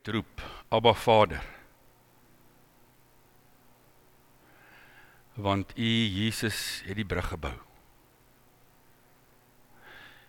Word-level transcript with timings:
uitroep 0.00 0.40
Abba 0.68 0.94
Vader. 0.94 1.42
Want 5.34 5.78
U 5.78 5.82
Jesus 6.08 6.82
het 6.84 6.96
die 6.96 7.04
brug 7.04 7.28
gebou. 7.28 7.52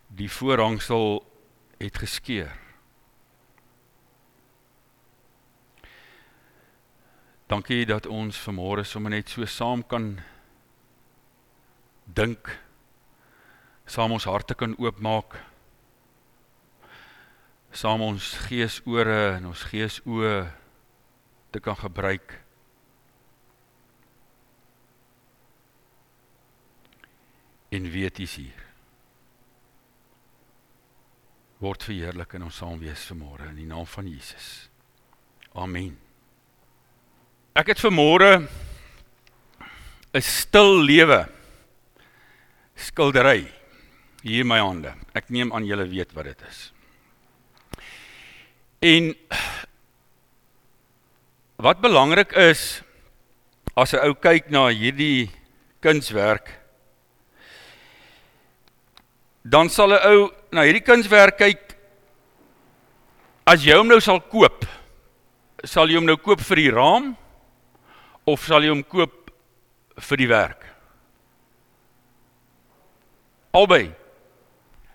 Die 0.07 0.31
voorhangsel 0.31 1.23
het 1.78 1.97
geskeur. 1.97 2.52
Dankie 7.48 7.86
dat 7.86 8.08
ons 8.08 8.42
vanmôre 8.44 8.84
sommer 8.84 9.12
net 9.16 9.32
so 9.32 9.46
saam 9.46 9.86
kan 9.88 10.18
dink. 12.04 12.60
Saam 13.86 14.12
ons 14.12 14.28
harte 14.28 14.56
kan 14.56 14.76
oopmaak 14.78 15.40
saam 17.72 18.04
ons 18.04 18.34
geesore 18.48 19.38
en 19.38 19.48
ons 19.52 19.64
geesoë 19.71 20.36
te 21.52 21.60
kan 21.64 21.75
gebruik. 21.79 22.36
En 27.71 27.88
weet 27.92 28.20
jy 28.20 28.28
hier. 28.36 28.65
Word 31.62 31.86
verheerlik 31.86 32.34
in 32.36 32.48
ons 32.48 32.58
saam 32.59 32.80
wees 32.81 33.03
vanmôre 33.12 33.52
in 33.52 33.59
die 33.62 33.70
naam 33.70 33.86
van 33.88 34.08
Jesus. 34.09 34.67
Amen. 35.53 35.95
Ek 37.56 37.67
het 37.67 37.80
vanmôre 37.84 38.48
'n 40.14 40.22
stil 40.22 40.84
lewe 40.84 41.30
skildery 42.76 43.48
hier 44.23 44.42
in 44.42 44.48
my 44.48 44.59
hande. 44.59 44.95
Ek 45.14 45.30
neem 45.30 45.53
aan 45.53 45.66
julle 45.66 45.88
weet 45.88 46.12
wat 46.14 46.26
dit 46.26 46.42
is. 46.50 46.70
En 48.81 49.16
wat 51.62 51.78
belangrik 51.78 52.31
is 52.34 52.81
as 53.78 53.94
'n 53.94 54.02
ou 54.10 54.16
kyk 54.18 54.50
na 54.50 54.73
hierdie 54.73 55.30
kunswerk 55.80 56.50
dan 59.46 59.70
sal 59.70 59.94
'n 59.94 60.02
ou 60.02 60.34
na 60.52 60.66
hierdie 60.66 60.82
kunswerk 60.82 61.38
kyk 61.38 61.78
as 63.46 63.62
jy 63.62 63.78
hom 63.78 63.88
nou 63.88 64.02
sal 64.02 64.20
koop 64.20 64.66
sal 65.64 65.88
jy 65.88 66.02
hom 66.02 66.06
nou 66.06 66.18
koop 66.18 66.42
vir 66.42 66.56
die 66.56 66.73
raam 66.73 67.16
of 68.26 68.42
sal 68.42 68.64
jy 68.64 68.70
hom 68.70 68.84
koop 68.84 69.30
vir 70.10 70.18
die 70.18 70.28
werk? 70.28 70.66
Albei. 73.54 73.94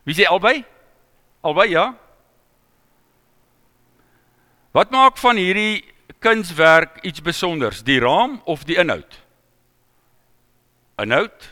Wie 0.03 0.15
sê 0.15 0.27
albei? 0.27 0.65
Albei 1.43 1.71
ja 1.71 1.95
Wat 4.77 4.91
maak 4.93 5.17
van 5.17 5.39
hierdie 5.41 5.85
kunswerk 6.21 6.99
iets 7.07 7.23
spesiaals, 7.23 7.81
die 7.87 7.97
raam 8.03 8.41
of 8.45 8.67
die 8.69 8.77
inhoud? 8.77 9.15
Inhoud? 11.01 11.47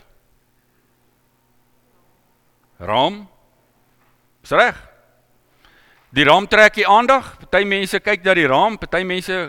Raam? 2.77 3.23
Is 4.45 4.53
reg. 4.53 4.77
Die 6.13 6.27
raam 6.27 6.45
trek 6.47 6.77
die 6.77 6.85
aandag. 6.85 7.31
Party 7.41 7.63
mense 7.65 7.97
kyk 8.03 8.21
na 8.27 8.37
die 8.37 8.45
raam, 8.51 8.77
party 8.77 9.01
mense 9.07 9.39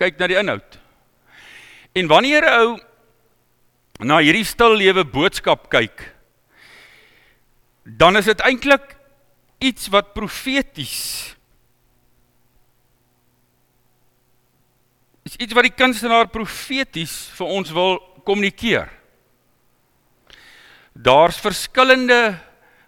kyk 0.00 0.16
na 0.18 0.30
die 0.32 0.40
inhoud. 0.40 0.80
En 1.92 2.08
wanneer 2.08 2.48
'n 2.48 2.60
ou 2.64 2.80
na 4.00 4.18
hierdie 4.24 4.44
stil 4.44 4.72
lewe 4.80 5.04
boodskap 5.04 5.68
kyk, 5.68 6.16
dan 7.84 8.16
is 8.16 8.24
dit 8.24 8.40
eintlik 8.40 8.96
iets 9.60 9.88
wat 9.88 10.14
profeties 10.14 11.33
is 15.34 15.42
iets 15.42 15.54
wat 15.56 15.66
die 15.66 15.74
kunstenaar 15.74 16.28
profeties 16.30 17.12
vir 17.34 17.48
ons 17.50 17.70
wil 17.74 17.96
kommunikeer. 18.22 18.86
Daar's 20.94 21.40
verskillende 21.42 22.36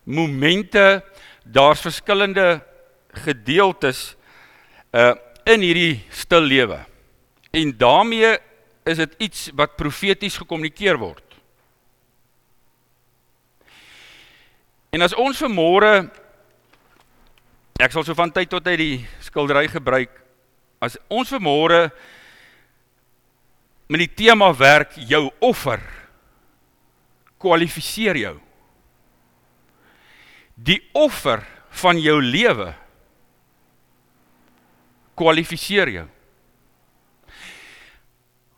momente, 0.06 1.03
daar's 1.43 1.82
verskillende 1.82 2.60
gedeeltes 3.26 4.12
uh 4.94 5.15
in 5.47 5.62
hierdie 5.62 6.00
stil 6.10 6.43
lewe. 6.43 6.81
En 7.54 7.71
daarmee 7.78 8.32
is 8.82 8.98
dit 8.98 9.12
iets 9.28 9.44
wat 9.54 9.76
profeties 9.78 10.41
gekommunikeer 10.42 10.98
word. 10.98 11.22
En 14.91 15.06
as 15.06 15.15
ons 15.15 15.38
vanmôre 15.38 15.92
ek 17.78 17.94
sal 17.94 18.03
so 18.03 18.19
van 18.19 18.34
tyd 18.34 18.50
tot 18.50 18.66
tyd 18.66 18.82
die 18.82 18.98
skildery 19.22 19.69
gebruik 19.71 20.19
as 20.82 20.98
ons 21.06 21.31
vanmôre 21.31 21.92
met 23.86 24.02
die 24.02 24.10
tema 24.26 24.50
werk 24.56 24.97
jou 25.08 25.28
offer 25.44 25.80
kwalifiseer 27.42 28.19
jou. 28.19 28.34
Die 30.56 30.80
offer 30.97 31.44
van 31.82 32.00
jou 32.00 32.16
lewe 32.22 32.72
kwalifiseer 35.16 35.92
jou. 35.92 36.06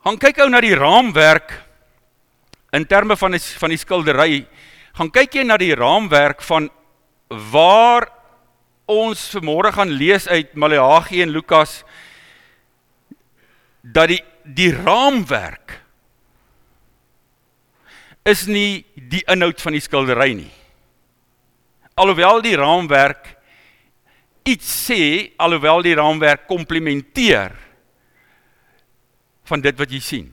Gaan 0.05 0.19
kyk 0.19 0.39
ou 0.43 0.49
na 0.49 0.61
die 0.63 0.77
raamwerk 0.79 1.53
in 2.75 2.85
terme 2.87 3.17
van 3.19 3.35
die 3.35 3.41
van 3.61 3.73
die 3.73 3.79
skildery. 3.79 4.45
Gaan 4.97 5.11
kyk 5.13 5.39
jy 5.39 5.43
na 5.45 5.59
die 5.59 5.75
raamwerk 5.75 6.41
van 6.47 6.69
waar 7.51 8.07
ons 8.89 9.27
vanmôre 9.35 9.73
gaan 9.75 9.91
lees 9.93 10.25
uit 10.27 10.55
Maleagi 10.57 11.21
en 11.21 11.29
Lukas 11.29 11.83
dat 13.83 14.09
die 14.09 14.23
die 14.55 14.71
raamwerk 14.73 15.77
is 18.29 18.45
nie 18.49 18.85
die 18.95 19.21
inhoud 19.29 19.61
van 19.61 19.75
die 19.75 19.83
skildery 19.83 20.33
nie. 20.37 20.51
Alhoewel 21.99 22.41
die 22.45 22.55
raamwerk 22.57 23.35
iets 24.49 24.69
sê, 24.87 25.01
alhoewel 25.37 25.83
die 25.85 25.95
raamwerk 25.99 26.47
komplementeer 26.49 27.55
van 29.49 29.63
dit 29.65 29.77
wat 29.79 29.93
jy 29.93 30.01
sien. 30.03 30.27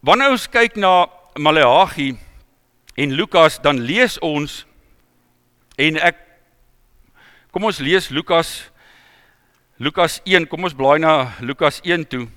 Wanneer 0.00 0.32
ons 0.32 0.46
kyk 0.48 0.78
na 0.80 1.10
Maleagi 1.36 2.14
en 2.96 3.12
Lukas, 3.16 3.58
dan 3.60 3.82
lees 3.84 4.16
ons 4.24 4.62
en 5.80 5.98
ek 6.00 6.29
Kom 7.50 7.64
ons 7.66 7.80
lees 7.82 8.12
Lukas 8.14 8.70
Lukas 9.82 10.20
1. 10.22 10.44
Kom 10.46 10.68
ons 10.68 10.76
blaai 10.76 11.00
na 11.02 11.32
Lukas 11.42 11.80
1 11.82 12.04
toe. 12.06 12.28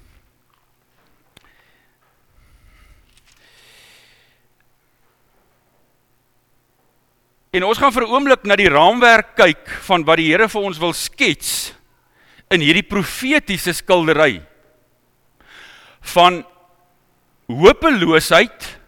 En 7.54 7.68
ons 7.68 7.78
gaan 7.78 7.94
vir 7.94 8.08
'n 8.08 8.10
oomblik 8.10 8.44
na 8.46 8.56
die 8.56 8.70
raamwerk 8.70 9.36
kyk 9.36 9.70
van 9.86 10.04
wat 10.04 10.18
die 10.18 10.32
Here 10.32 10.50
vir 10.50 10.62
ons 10.62 10.80
wil 10.80 10.94
skets 10.94 11.74
in 12.50 12.62
hierdie 12.62 12.90
profetiese 12.90 13.74
skildery 13.74 14.42
van 16.02 16.44
hopeloosheid 17.48 18.80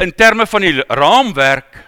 in 0.00 0.10
terme 0.10 0.46
van 0.46 0.62
die 0.62 0.82
raamwerk 0.82 1.87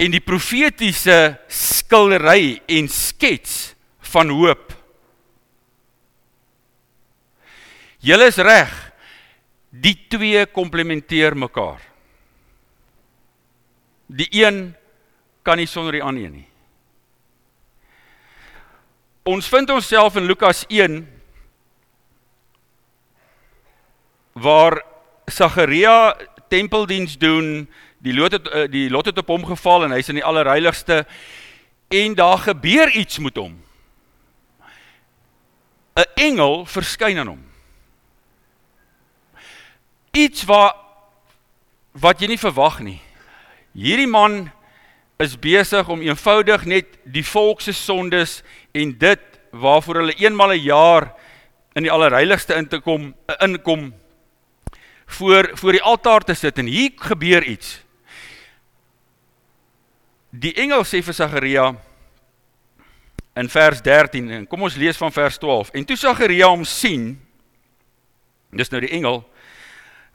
en 0.00 0.14
die 0.14 0.22
profetiese 0.24 1.36
skildery 1.52 2.60
en 2.72 2.88
skets 2.88 3.74
van 4.12 4.32
hoop. 4.32 4.72
Julle 8.00 8.30
is 8.32 8.40
reg. 8.40 8.72
Die 9.70 9.94
twee 10.10 10.46
komplementeer 10.50 11.36
mekaar. 11.38 11.82
Die 14.10 14.26
een 14.34 14.72
kan 15.46 15.60
nie 15.60 15.68
sonder 15.70 15.94
die 15.94 16.02
ander 16.02 16.32
nie. 16.32 16.46
Ons 19.28 19.46
vind 19.52 19.70
onsself 19.70 20.16
in 20.18 20.26
Lukas 20.26 20.64
1 20.72 21.04
waar 24.40 24.80
Sagaria 25.30 26.16
tempeldiens 26.50 27.18
doen 27.20 27.68
die 28.00 28.14
lot 28.16 28.32
het 28.32 28.48
eh, 28.48 28.66
die 28.70 28.88
lot 28.90 29.06
het 29.06 29.18
op 29.18 29.28
hom 29.28 29.44
geval 29.44 29.84
en 29.84 29.94
hy's 29.94 30.08
in 30.08 30.20
die 30.20 30.24
allerheiligste 30.24 31.04
en 31.88 32.14
daar 32.14 32.38
gebeur 32.38 32.90
iets 32.96 33.18
met 33.18 33.36
hom. 33.36 33.58
'n 35.96 36.08
Engel 36.14 36.64
verskyn 36.66 37.18
aan 37.18 37.26
hom. 37.26 37.44
Iets 40.12 40.44
wat 40.44 40.76
wat 41.92 42.20
jy 42.20 42.28
nie 42.30 42.38
verwag 42.38 42.80
nie. 42.80 43.00
Hierdie 43.74 44.06
man 44.06 44.50
is 45.18 45.38
besig 45.38 45.88
om 45.88 46.00
eenvoudig 46.00 46.64
net 46.64 46.86
die 47.04 47.24
volk 47.26 47.60
se 47.60 47.72
sondes 47.72 48.42
en 48.72 48.94
dit 48.98 49.20
waarvoor 49.50 49.94
hulle 49.94 50.14
eenmal 50.14 50.54
'n 50.54 50.62
jaar 50.62 51.12
in 51.74 51.82
die 51.82 51.92
allerheiligste 51.92 52.54
in 52.54 52.68
te 52.68 52.80
kom 52.80 53.14
inkom 53.38 53.92
voor 55.06 55.50
voor 55.54 55.72
die 55.72 55.82
altaar 55.82 56.20
te 56.20 56.34
sit 56.34 56.58
en 56.58 56.66
hier 56.66 56.92
gebeur 56.96 57.44
iets. 57.44 57.82
Die 60.30 60.54
engel 60.62 60.84
sê 60.86 61.00
vir 61.02 61.16
Sagaria 61.16 61.64
in 63.38 63.48
vers 63.50 63.80
13 63.82 64.30
en 64.30 64.46
kom 64.46 64.62
ons 64.62 64.78
lees 64.78 64.98
van 65.00 65.12
vers 65.14 65.38
12. 65.42 65.72
En 65.74 65.86
toe 65.86 65.96
Sagaria 65.98 66.50
hom 66.50 66.62
sien, 66.68 67.12
dis 68.54 68.70
nou 68.70 68.80
die 68.82 68.92
engel, 68.94 69.24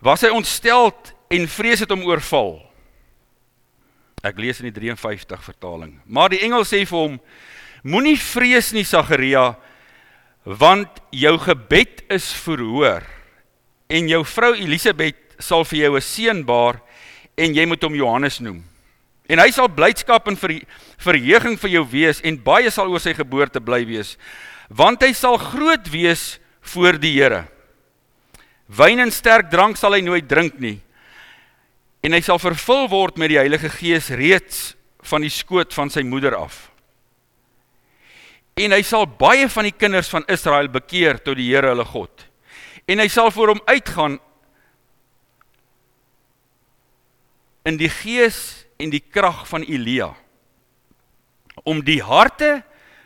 was 0.03 0.23
hy 0.23 0.31
ontsteld 0.35 1.11
en 1.33 1.47
vrees 1.51 1.83
het 1.83 1.91
hom 1.91 2.05
oorval. 2.07 2.57
Ek 4.25 4.39
lees 4.41 4.61
in 4.61 4.69
die 4.69 4.75
53 4.75 5.43
vertaling. 5.43 5.97
Maar 6.07 6.31
die 6.33 6.41
engel 6.47 6.63
sê 6.65 6.81
vir 6.87 6.97
hom: 6.97 7.17
Moenie 7.85 8.17
vrees 8.17 8.71
nie 8.73 8.85
Sagaria, 8.87 9.51
want 10.45 11.01
jou 11.13 11.35
gebed 11.41 12.05
is 12.13 12.31
verhoor 12.45 13.03
en 13.89 14.09
jou 14.09 14.21
vrou 14.25 14.53
Elisabet 14.55 15.35
sal 15.41 15.65
vir 15.65 15.79
jou 15.79 15.95
'n 15.97 16.01
seun 16.01 16.43
baar 16.45 16.81
en 17.37 17.53
jy 17.53 17.65
moet 17.65 17.83
hom 17.83 17.95
Johannes 17.95 18.39
noem. 18.39 18.63
En 19.29 19.41
hy 19.41 19.49
sal 19.53 19.71
blydskap 19.73 20.27
en 20.29 20.37
verheuging 20.37 21.57
vir 21.61 21.71
jou 21.73 21.83
wees 21.89 22.21
en 22.25 22.37
baie 22.45 22.69
sal 22.73 22.91
oor 22.93 23.01
sy 23.01 23.15
geboorte 23.17 23.61
bly 23.63 23.81
wees, 23.89 24.15
want 24.69 25.01
hy 25.05 25.11
sal 25.17 25.39
groot 25.41 25.87
wees 25.93 26.35
voor 26.73 26.99
die 27.01 27.15
Here. 27.17 27.45
Wyn 28.67 29.01
en 29.03 29.13
sterk 29.13 29.49
drank 29.51 29.77
sal 29.77 29.93
hy 29.93 30.01
nooit 30.05 30.27
drink 30.29 30.59
nie. 30.61 30.79
En 32.05 32.13
hy 32.13 32.21
sal 32.21 32.41
vervul 32.41 32.87
word 32.89 33.17
met 33.21 33.31
die 33.33 33.41
Heilige 33.41 33.69
Gees 33.73 34.11
reeds 34.13 34.75
van 35.05 35.25
die 35.25 35.33
skoot 35.33 35.73
van 35.73 35.89
sy 35.93 36.01
moeder 36.05 36.37
af. 36.37 36.67
En 38.57 38.73
hy 38.73 38.81
sal 38.85 39.05
baie 39.05 39.49
van 39.51 39.67
die 39.67 39.73
kinders 39.75 40.09
van 40.09 40.25
Israel 40.31 40.69
bekeer 40.73 41.19
tot 41.21 41.37
die 41.37 41.49
Here 41.51 41.73
hulle 41.73 41.85
God 41.85 42.25
en 42.85 43.01
hy 43.01 43.07
sal 43.09 43.31
voor 43.33 43.55
hom 43.55 43.61
uitgaan 43.65 44.19
in 47.65 47.79
die 47.81 47.89
gees 47.89 48.64
en 48.77 48.89
die 48.89 49.03
krag 49.03 49.45
van 49.47 49.63
Elia 49.63 50.13
om 51.63 51.79
die 51.85 52.01
harte 52.03 52.63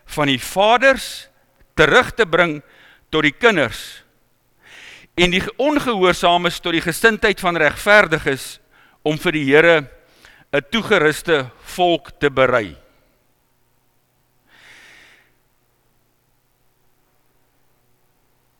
van 0.09 0.27
die 0.31 0.39
vaders 0.41 1.29
terug 1.77 2.11
te 2.17 2.25
bring 2.25 2.59
tot 3.13 3.23
die 3.23 3.35
kinders 3.35 4.01
en 5.19 5.33
die 5.35 5.43
ongehoorsaames 5.59 6.59
tot 6.63 6.75
die 6.75 6.83
gesindheid 6.83 7.41
van 7.43 7.59
regverdiges 7.59 8.57
om 9.05 9.17
vir 9.19 9.35
die 9.35 9.45
Here 9.45 9.77
'n 10.51 10.65
toegeruste 10.71 11.51
volk 11.75 12.11
te 12.19 12.29
berei. 12.29 12.75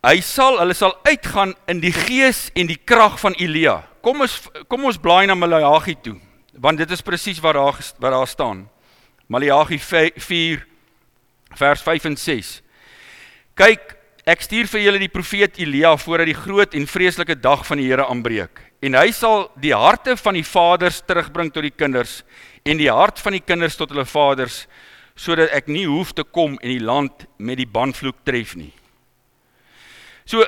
Hy 0.06 0.22
sal 0.22 0.60
hulle 0.62 0.74
sal 0.74 0.94
uitgaan 1.04 1.56
in 1.68 1.82
die 1.82 1.92
gees 1.92 2.52
en 2.56 2.68
die 2.68 2.78
krag 2.78 3.20
van 3.20 3.34
Elia. 3.34 3.84
Kom 4.02 4.22
ons 4.22 4.38
kom 4.68 4.86
ons 4.86 4.98
blaai 4.98 5.26
na 5.28 5.36
Maleagi 5.36 5.96
toe, 6.02 6.16
want 6.60 6.80
dit 6.80 6.92
is 6.92 7.04
presies 7.06 7.40
wat 7.44 7.56
daar 7.56 7.78
wat 8.00 8.12
daar 8.12 8.28
staan. 8.28 8.68
Maleagi 9.28 9.80
4 9.80 10.66
vers 11.56 11.82
5 11.82 12.06
en 12.06 12.18
6. 12.18 12.50
Kyk, 13.56 13.96
ek 14.30 14.44
stuur 14.46 14.68
vir 14.72 14.84
julle 14.84 15.02
die 15.02 15.12
profeet 15.12 15.60
Elia 15.62 15.96
voordat 15.98 16.30
die 16.30 16.38
groot 16.38 16.76
en 16.78 16.88
vreeslike 16.88 17.40
dag 17.40 17.66
van 17.68 17.80
die 17.82 17.88
Here 17.90 18.06
aanbreek. 18.06 18.62
En 18.86 18.96
hy 18.96 19.10
sal 19.16 19.50
die 19.60 19.74
harte 19.76 20.16
van 20.18 20.38
die 20.38 20.46
vaders 20.46 21.02
terugbring 21.08 21.52
tot 21.52 21.66
die 21.66 21.76
kinders 21.76 22.22
en 22.64 22.80
die 22.80 22.92
hart 22.92 23.20
van 23.20 23.36
die 23.36 23.44
kinders 23.44 23.78
tot 23.80 23.92
hulle 23.94 24.08
vaders 24.08 24.66
sodat 25.20 25.52
ek 25.56 25.68
nie 25.68 25.84
hoef 25.88 26.14
te 26.16 26.24
kom 26.24 26.56
en 26.62 26.72
die 26.72 26.84
land 26.84 27.26
met 27.38 27.60
die 27.60 27.68
banvloek 27.68 28.22
tref 28.24 28.56
nie. 28.56 28.72
So 30.24 30.46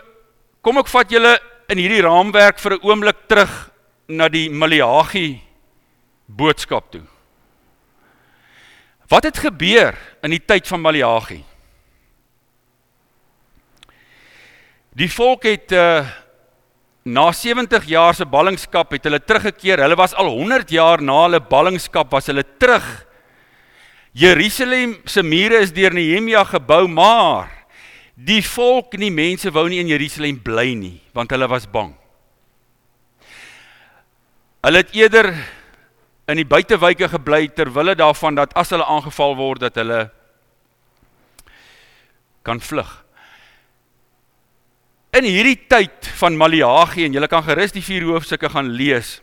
kom 0.64 0.80
ek 0.80 0.92
vat 0.92 1.12
julle 1.12 1.36
in 1.72 1.82
hierdie 1.82 2.04
raamwerk 2.06 2.60
vir 2.60 2.78
'n 2.78 2.84
oomblik 2.88 3.28
terug 3.28 3.72
na 4.08 4.30
die 4.30 4.50
Maleagi 4.50 5.51
boodskap 6.38 6.92
toe. 6.92 7.04
Wat 9.12 9.28
het 9.28 9.38
gebeur 9.44 9.98
in 10.24 10.32
die 10.32 10.44
tyd 10.46 10.68
van 10.68 10.82
Maleagi? 10.82 11.42
Die 14.96 15.12
volk 15.12 15.48
het 15.50 15.72
uh 15.76 16.08
na 17.02 17.32
70 17.34 17.88
jaar 17.90 18.14
se 18.14 18.28
ballingskap 18.30 18.92
het 18.94 19.08
hulle 19.08 19.18
teruggekeer. 19.18 19.82
Hulle 19.82 19.96
was 19.98 20.14
al 20.14 20.28
100 20.30 20.70
jaar 20.70 21.02
na 21.02 21.16
hulle 21.24 21.40
ballingskap 21.42 22.12
was 22.14 22.30
hulle 22.30 22.44
terug. 22.62 22.86
Jerusalem 24.14 25.00
se 25.10 25.24
mure 25.26 25.64
is 25.66 25.74
deur 25.74 25.96
Nehemia 25.98 26.44
gebou, 26.46 26.86
maar 26.88 27.50
Die 28.22 28.42
volk 28.46 28.94
en 28.98 29.06
die 29.06 29.14
mense 29.14 29.50
wou 29.54 29.64
nie 29.72 29.80
in 29.82 29.90
Jerusalem 29.90 30.38
bly 30.44 30.74
nie, 30.78 30.98
want 31.16 31.32
hulle 31.34 31.48
was 31.50 31.66
bang. 31.72 31.94
Hulle 34.62 34.82
het 34.84 34.92
eerder 34.94 35.32
in 36.32 36.40
die 36.40 36.48
buitewyke 36.48 37.10
gebly 37.12 37.48
ter 37.52 37.72
wille 37.76 37.96
daarvan 37.96 38.38
dat 38.40 38.54
as 38.56 38.72
hulle 38.72 38.88
aangeval 38.88 39.36
word 39.36 39.64
dat 39.66 39.78
hulle 39.80 40.06
kan 42.48 42.62
vlug. 42.64 42.92
In 45.12 45.28
hierdie 45.28 45.60
tyd 45.68 46.08
van 46.22 46.38
Maleagi 46.40 47.04
en 47.06 47.18
jy 47.18 47.28
kan 47.28 47.44
gerus 47.44 47.76
die 47.76 47.84
vier 47.84 48.06
hoofstukke 48.08 48.50
gaan 48.54 48.72
lees. 48.80 49.20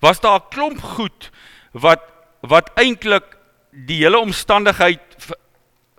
Was 0.00 0.20
daar 0.20 0.40
'n 0.40 0.48
klomp 0.50 0.80
goed 0.80 1.30
wat 1.72 2.00
wat 2.40 2.70
eintlik 2.78 3.36
die 3.70 4.00
hele 4.02 4.18
omstandigheid 4.18 5.00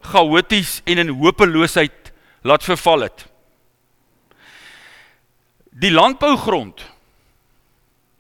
chaoties 0.02 0.82
en 0.86 0.98
in 0.98 1.10
hopeloosheid 1.10 2.12
laat 2.42 2.64
verval 2.64 3.06
het. 3.06 3.28
Die 5.70 5.92
landbougrond 5.92 6.82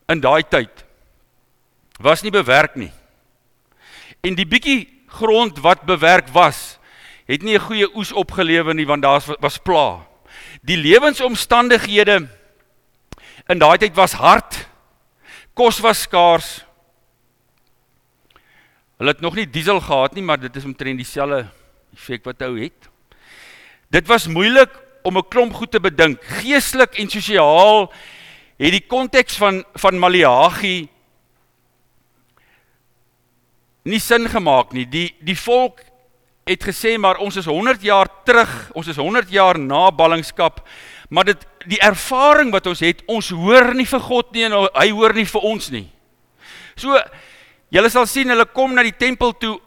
in 0.08 0.22
daai 0.22 0.44
tyd 0.44 0.86
was 2.02 2.22
nie 2.22 2.32
bewerk 2.32 2.76
nie. 2.76 2.92
En 4.22 4.36
die 4.36 4.46
bietjie 4.46 4.90
grond 5.08 5.60
wat 5.60 5.86
bewerk 5.86 6.30
was, 6.34 6.80
het 7.26 7.42
nie 7.42 7.56
'n 7.56 7.66
goeie 7.68 7.88
oes 7.96 8.12
opgelewer 8.12 8.76
nie 8.76 8.86
want 8.86 9.02
daar 9.02 9.22
was 9.40 9.58
pla. 9.58 10.06
Die 10.62 10.78
lewensomstandighede 10.78 12.28
in 13.48 13.60
daai 13.60 13.78
tyd 13.78 13.96
was 13.96 14.14
hard. 14.14 14.68
Kos 15.54 15.80
was 15.80 16.02
skaars. 16.02 16.66
Hulle 18.98 19.12
het 19.12 19.22
nog 19.22 19.36
nie 19.36 19.50
diesel 19.50 19.80
gehad 19.80 20.14
nie, 20.14 20.24
maar 20.24 20.40
dit 20.40 20.56
is 20.56 20.66
omtrent 20.66 20.98
dieselfde 20.98 21.48
effek 21.94 22.24
wat 22.24 22.40
hou 22.40 22.60
het. 22.60 22.90
Dit 23.90 24.08
was 24.08 24.28
moeilik 24.28 24.70
om 25.04 25.18
'n 25.18 25.28
klomp 25.28 25.54
goed 25.54 25.72
te 25.72 25.80
bedink. 25.80 26.24
Geestelik 26.24 26.98
en 26.98 27.10
sosiaal 27.10 27.92
het 28.58 28.72
die 28.72 28.88
konteks 28.88 29.38
van 29.38 29.64
van 29.74 30.00
Maleagi 30.00 30.90
nie 33.84 34.00
sin 34.00 34.28
gemaak 34.30 34.74
nie. 34.74 34.86
Die 34.86 35.10
die 35.22 35.38
volk 35.38 35.82
het 36.48 36.64
gesê 36.66 36.98
maar 36.98 37.22
ons 37.22 37.38
is 37.38 37.46
100 37.46 37.84
jaar 37.86 38.10
terug, 38.26 38.52
ons 38.76 38.88
is 38.88 38.98
100 38.98 39.30
jaar 39.32 39.60
na 39.60 39.90
ballingskap, 39.92 40.64
maar 41.10 41.30
dit 41.30 41.48
die 41.70 41.80
ervaring 41.84 42.52
wat 42.52 42.68
ons 42.68 42.82
het, 42.82 43.04
ons 43.08 43.30
hoor 43.30 43.74
nie 43.78 43.86
vir 43.86 44.02
God 44.02 44.32
nie 44.34 44.48
en 44.48 44.58
hy 44.74 44.88
hoor 44.90 45.14
nie 45.14 45.28
vir 45.30 45.46
ons 45.52 45.70
nie. 45.74 45.86
So 46.76 46.98
julle 47.72 47.92
sal 47.94 48.08
sien 48.10 48.32
hulle 48.34 48.48
kom 48.50 48.74
na 48.76 48.84
die 48.84 48.98
tempel 48.98 49.34
toe 49.34 49.60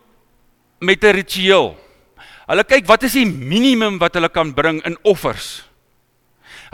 met 0.81 1.05
'n 1.05 1.15
ritueel. 1.15 1.75
Hulle 2.49 2.65
kyk 2.65 2.87
wat 2.87 3.03
is 3.05 3.13
die 3.13 3.27
minimum 3.27 3.99
wat 3.99 4.15
hulle 4.15 4.29
kan 4.29 4.53
bring 4.53 4.83
in 4.85 4.97
offers. 5.03 5.63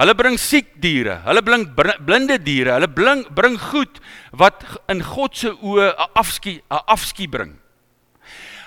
Hulle 0.00 0.14
bring 0.16 0.38
siek 0.40 0.70
diere, 0.80 1.18
hulle 1.26 1.42
bring 1.44 1.66
blinde 1.76 2.38
diere, 2.40 2.72
hulle 2.78 2.88
bring 2.88 3.26
bring 3.36 3.58
goed 3.60 3.98
wat 4.32 4.62
in 4.88 5.02
God 5.04 5.36
se 5.36 5.50
oë 5.52 5.90
'n 5.92 6.08
afskie 6.16 6.62
'n 6.70 6.80
afskie 6.88 7.28
bring. 7.28 7.58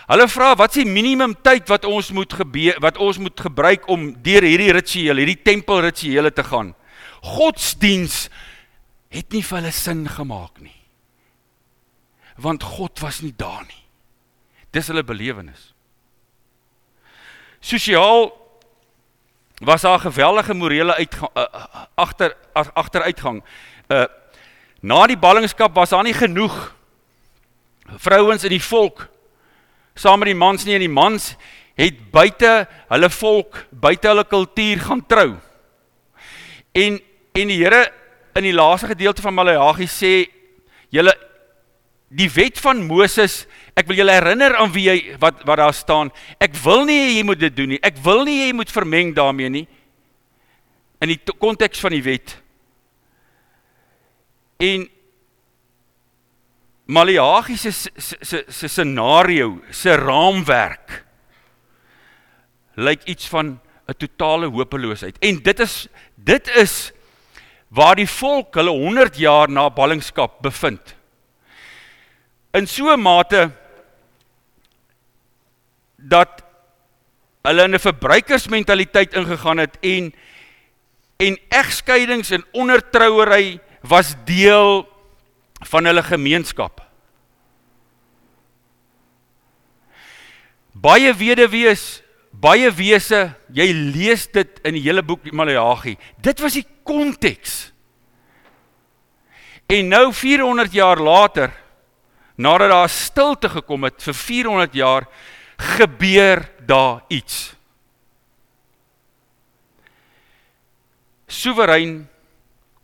Hulle 0.07 0.27
vra 0.27 0.53
wat 0.55 0.75
is 0.75 0.83
die 0.83 0.91
minimum 0.91 1.33
tyd 1.33 1.69
wat 1.69 1.85
ons 1.85 2.11
moet 2.11 2.31
gebeur 2.31 2.77
wat 2.79 2.97
ons 2.97 3.17
moet 3.17 3.39
gebruik 3.39 3.87
om 3.89 4.13
deur 4.21 4.43
hierdie 4.43 4.73
ritueel, 4.73 5.17
hierdie 5.17 5.43
tempelrituele 5.43 6.31
te 6.31 6.43
gaan. 6.43 6.75
Godsdiens 7.23 8.29
het 9.09 9.31
nie 9.31 9.41
vir 9.41 9.57
hulle 9.57 9.71
sin 9.71 10.07
gemaak 10.07 10.59
nie. 10.61 10.75
Want 12.37 12.63
God 12.63 12.99
was 12.99 13.21
nie 13.21 13.33
daar 13.35 13.63
nie. 13.65 13.83
Dis 14.71 14.87
hulle 14.87 15.03
belewenis. 15.03 15.73
Sosiaal 17.61 18.42
was 19.65 19.81
daar 19.81 19.97
'n 19.97 20.11
geweldige 20.11 20.53
morele 20.53 20.95
uit 20.95 21.15
uh, 21.15 21.45
agter 21.95 22.35
agteruitgang. 22.73 23.43
Uh 23.87 24.05
na 24.79 25.07
die 25.07 25.17
ballingskap 25.17 25.75
was 25.75 25.89
daar 25.89 26.03
nie 26.03 26.13
genoeg 26.13 26.75
vrouens 27.97 28.43
in 28.43 28.49
die 28.49 28.63
volk 28.63 29.07
saam 29.93 30.19
met 30.19 30.31
die 30.31 30.37
mans 30.37 30.65
nie 30.65 30.73
en 30.73 30.85
die 30.85 30.89
mans 30.91 31.33
het 31.77 31.97
buite 32.13 32.67
hulle 32.89 33.09
volk, 33.09 33.65
buite 33.69 34.07
hulle 34.07 34.25
kultuur 34.29 34.79
gaan 34.87 35.05
trou. 35.07 35.33
En 36.71 37.01
en 37.33 37.49
die 37.49 37.57
Here 37.63 37.91
in 38.37 38.45
die 38.45 38.53
laaste 38.53 38.87
gedeelte 38.91 39.21
van 39.21 39.33
Maleagi 39.33 39.87
sê 39.89 40.13
julle 40.93 41.13
die 42.13 42.29
wet 42.29 42.59
van 42.61 42.83
Moses 42.85 43.43
Ek 43.73 43.87
wil 43.89 43.97
julle 43.97 44.13
herinner 44.13 44.53
aan 44.61 44.71
wie 44.73 44.85
jy 44.85 44.97
wat 45.21 45.41
wat 45.47 45.57
daar 45.57 45.73
staan. 45.73 46.11
Ek 46.41 46.53
wil 46.61 46.85
nie 46.85 47.17
jy 47.17 47.23
moet 47.25 47.41
dit 47.41 47.55
doen 47.57 47.73
nie. 47.73 47.81
Ek 47.81 47.97
wil 48.05 48.21
nie 48.27 48.43
jy 48.43 48.51
moet 48.53 48.69
vermeng 48.69 49.15
daarmee 49.17 49.49
nie. 49.49 49.63
In 51.01 51.09
die 51.09 51.17
konteks 51.41 51.81
van 51.81 51.95
die 51.95 52.03
wet. 52.05 52.35
En 54.61 54.85
Maleagi 56.93 57.57
se 57.57 57.71
se 57.71 58.17
se 58.21 58.67
scenario, 58.69 59.61
se 59.71 59.95
raamwerk 59.97 60.99
lyk 62.75 63.03
iets 63.09 63.27
van 63.29 63.59
'n 63.87 63.97
totale 63.97 64.47
hopeloosheid. 64.47 65.17
En 65.19 65.41
dit 65.41 65.59
is 65.59 65.87
dit 66.15 66.47
is 66.55 66.91
waar 67.69 67.95
die 67.95 68.09
volk 68.09 68.53
hulle 68.55 68.69
100 68.69 69.17
jaar 69.17 69.49
na 69.49 69.69
ballingskap 69.69 70.41
bevind. 70.41 70.95
In 72.53 72.67
so 72.67 72.93
'n 72.93 73.01
mate 73.01 73.51
dat 75.97 76.43
hulle 77.41 77.63
in 77.63 77.73
'n 77.73 77.79
verbruikersmentaliteit 77.79 79.13
ingegaan 79.13 79.57
het 79.57 79.77
en 79.81 80.13
en 81.17 81.39
egskeidings 81.49 82.29
en 82.29 82.45
ondertrouery 82.51 83.59
was 83.81 84.15
deel 84.25 84.87
van 85.59 85.85
hulle 85.85 86.03
gemeenskap. 86.03 86.81
Baie 90.71 91.13
weduwees, 91.13 92.01
baie 92.31 92.71
wese, 92.71 93.33
jy 93.53 93.69
lees 93.71 94.27
dit 94.31 94.59
in 94.65 94.73
die 94.73 94.83
hele 94.83 95.03
boek 95.03 95.31
Maleagi. 95.31 95.97
Dit 96.17 96.41
was 96.43 96.57
die 96.57 96.65
konteks. 96.83 97.71
En 99.65 99.87
nou 99.87 100.13
400 100.13 100.73
jaar 100.73 100.99
later, 100.99 101.53
nadat 102.35 102.69
daar 102.69 102.89
stilte 102.89 103.49
gekom 103.49 103.83
het 103.83 104.01
vir 104.03 104.13
400 104.13 104.73
jaar, 104.73 105.07
gebeur 105.77 106.43
daar 106.65 107.03
iets. 107.07 107.53
Soewerein 111.27 112.03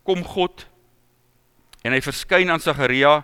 kom 0.04 0.24
God 0.24 0.66
en 1.86 1.94
hy 1.94 2.02
verskyn 2.02 2.50
aan 2.50 2.62
Sagaria 2.62 3.20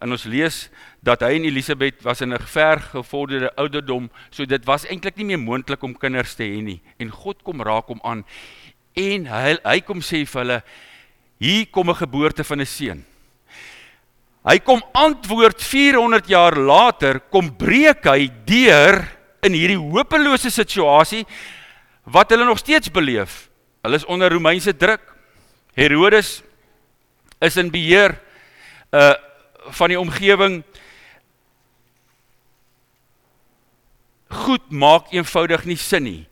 en 0.00 0.14
ons 0.16 0.24
lees 0.24 0.68
dat 1.04 1.20
hy 1.24 1.34
en 1.36 1.46
Elisabet 1.48 2.00
was 2.04 2.20
in 2.20 2.32
'n 2.32 2.40
ver 2.40 2.80
gevorderde 2.80 3.52
ouderdom, 3.56 4.10
so 4.30 4.44
dit 4.44 4.64
was 4.64 4.86
eintlik 4.86 5.16
nie 5.16 5.24
meer 5.24 5.38
moontlik 5.38 5.82
om 5.82 5.94
kinders 5.94 6.34
te 6.34 6.44
hê 6.44 6.62
nie. 6.62 6.80
En 6.98 7.10
God 7.10 7.42
kom 7.42 7.62
raak 7.62 7.86
hom 7.86 8.00
aan 8.02 8.24
en 8.94 9.26
hy 9.26 9.56
hy 9.64 9.80
kom 9.80 10.00
sê 10.00 10.26
vir 10.26 10.40
hulle 10.40 10.62
hier 11.38 11.66
kom 11.66 11.90
'n 11.90 11.94
geboorte 11.94 12.44
van 12.44 12.60
'n 12.60 12.66
seun. 12.66 13.09
Hy 14.40 14.56
kom 14.64 14.80
antwoord 14.96 15.60
400 15.60 16.28
jaar 16.32 16.56
later 16.56 17.20
kom 17.28 17.50
breek 17.60 18.06
hy 18.08 18.30
deur 18.48 19.02
in 19.44 19.56
hierdie 19.56 19.80
hopelose 19.80 20.48
situasie 20.52 21.26
wat 22.08 22.32
hulle 22.32 22.46
nog 22.48 22.60
steeds 22.60 22.88
beleef. 22.92 23.50
Hulle 23.84 24.00
is 24.00 24.06
onder 24.08 24.32
Romeinse 24.32 24.72
druk. 24.76 25.02
Herodes 25.76 26.40
is 27.40 27.58
in 27.60 27.72
beheer 27.72 28.16
uh 28.92 29.16
van 29.76 29.92
die 29.92 29.98
omgewing. 30.00 30.54
Goed 34.32 34.70
maak 34.72 35.12
eenvoudig 35.12 35.66
nie 35.68 35.76
sin 35.76 36.06
nie. 36.08 36.22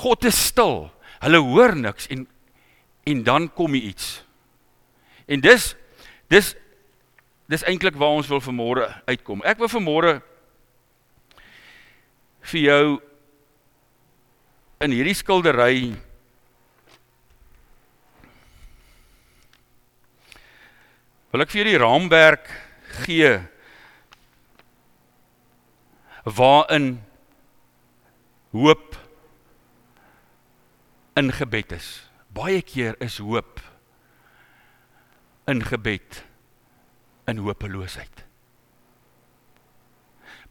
God 0.00 0.24
is 0.24 0.38
stil. 0.48 0.88
Hulle 1.20 1.42
hoor 1.44 1.76
niks 1.76 2.08
en 2.08 2.24
en 3.04 3.20
dan 3.28 3.50
kom 3.52 3.76
iets. 3.76 4.22
En 5.28 5.44
dis 5.44 5.68
dis 6.32 6.54
dis 7.48 7.64
eintlik 7.64 7.96
waar 7.96 8.18
ons 8.20 8.28
wil 8.28 8.42
vanmôre 8.44 8.88
uitkom. 9.08 9.40
Ek 9.48 9.60
wil 9.60 9.70
vanmôre 9.72 10.18
vir 12.52 12.60
jou 12.60 12.84
in 14.84 14.94
hierdie 14.94 15.16
skildery 15.16 15.96
wil 21.32 21.44
ek 21.44 21.50
vir 21.52 21.62
julle 21.62 21.74
die 21.74 21.82
raamwerk 21.82 22.52
gee 23.06 23.32
waarin 26.28 26.98
hoop 28.52 28.96
in 31.16 31.32
gebed 31.32 31.72
is. 31.80 31.90
Baie 32.28 32.60
keer 32.62 32.96
is 33.02 33.18
hoop 33.24 33.64
in 35.48 35.64
gebed 35.64 36.27
in 37.28 37.42
hopeloosheid. 37.44 38.24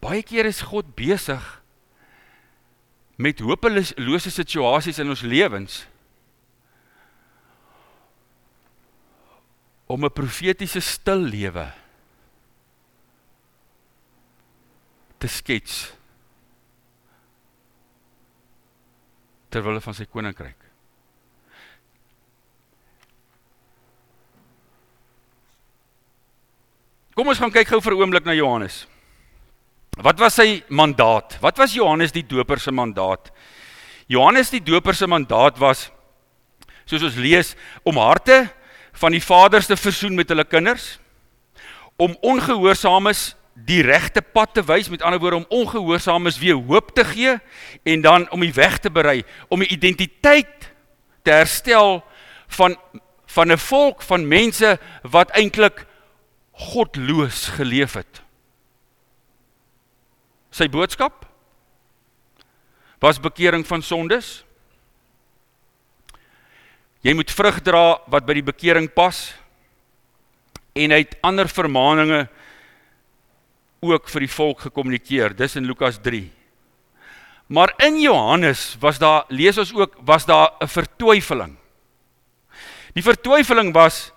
Baie 0.04 0.22
keer 0.26 0.46
is 0.46 0.62
God 0.70 0.94
besig 0.98 1.42
met 3.18 3.42
hopelose 3.42 4.30
situasies 4.30 5.00
in 5.02 5.10
ons 5.10 5.26
lewens 5.26 5.88
om 9.88 10.06
'n 10.06 10.14
profetiese 10.14 10.82
stil 10.82 11.26
lewe 11.34 11.66
te 15.18 15.28
skets 15.28 15.98
terwyl 19.50 19.82
van 19.82 19.94
sy 19.94 20.06
koninkryk. 20.06 20.67
Kom 27.18 27.32
ons 27.32 27.40
gaan 27.42 27.50
kyk 27.50 27.72
gou 27.72 27.80
vir 27.82 27.94
'n 27.96 27.98
oomblik 27.98 28.26
na 28.26 28.34
Johannes. 28.38 28.86
Wat 29.98 30.20
was 30.20 30.36
sy 30.36 30.62
mandaat? 30.70 31.40
Wat 31.42 31.58
was 31.58 31.74
Johannes 31.74 32.12
die 32.12 32.22
Doper 32.22 32.60
se 32.60 32.72
mandaat? 32.72 33.32
Johannes 34.08 34.52
die 34.52 34.62
Doper 34.62 34.94
se 34.94 35.08
mandaat 35.08 35.58
was 35.58 35.90
soos 36.86 37.02
ons 37.02 37.16
lees 37.16 37.56
om 37.84 37.98
harte 37.98 38.52
van 38.94 39.12
die 39.12 39.22
vaders 39.22 39.66
te 39.66 39.76
versoen 39.76 40.14
met 40.14 40.30
hulle 40.30 40.46
kinders 40.46 41.00
om 41.98 42.16
ongehoorsaames 42.22 43.36
die 43.56 43.82
regte 43.82 44.22
pad 44.22 44.54
te 44.54 44.62
wys 44.62 44.88
met 44.88 45.02
ander 45.02 45.20
woorde 45.20 45.38
om 45.38 45.50
ongehoorsaames 45.50 46.38
weer 46.38 46.56
hoop 46.56 46.94
te 46.94 47.04
gee 47.04 47.40
en 47.84 48.02
dan 48.02 48.30
om 48.30 48.40
die 48.40 48.54
weg 48.54 48.78
te 48.78 48.92
berei 48.92 49.24
om 49.50 49.60
die 49.60 49.74
identiteit 49.74 50.70
te 51.24 51.32
herstel 51.32 52.04
van 52.48 52.78
van 53.26 53.52
'n 53.52 53.58
volk 53.58 54.02
van 54.02 54.28
mense 54.28 54.78
wat 55.02 55.32
eintlik 55.32 55.87
godloos 56.58 57.48
geleef 57.58 57.94
het. 57.94 58.22
Sy 60.52 60.68
boodskap 60.68 61.26
was 63.00 63.22
bekering 63.22 63.66
van 63.68 63.84
sondes 63.86 64.48
Jy 67.06 67.14
moet 67.16 67.30
vrug 67.32 67.60
dra 67.64 68.00
wat 68.12 68.26
by 68.28 68.36
die 68.36 68.48
bekering 68.48 68.90
pas 68.92 69.30
en 70.78 70.94
hy 70.94 71.04
het 71.04 71.14
ander 71.26 71.48
vermaaninge 71.48 72.26
ook 73.86 74.10
vir 74.10 74.26
die 74.26 74.34
volk 74.34 74.66
gekommunikeer. 74.66 75.36
Dis 75.38 75.56
in 75.56 75.70
Lukas 75.70 76.02
3. 76.04 76.26
Maar 77.54 77.72
in 77.86 78.02
Johannes 78.02 78.74
was 78.82 79.00
daar 79.00 79.30
lees 79.30 79.60
ons 79.62 79.72
ook 79.78 79.96
was 80.04 80.26
daar 80.26 80.58
'n 80.60 80.68
vertwyfeling. 80.68 81.56
Die 82.94 83.04
vertwyfeling 83.04 83.72
was 83.74 84.12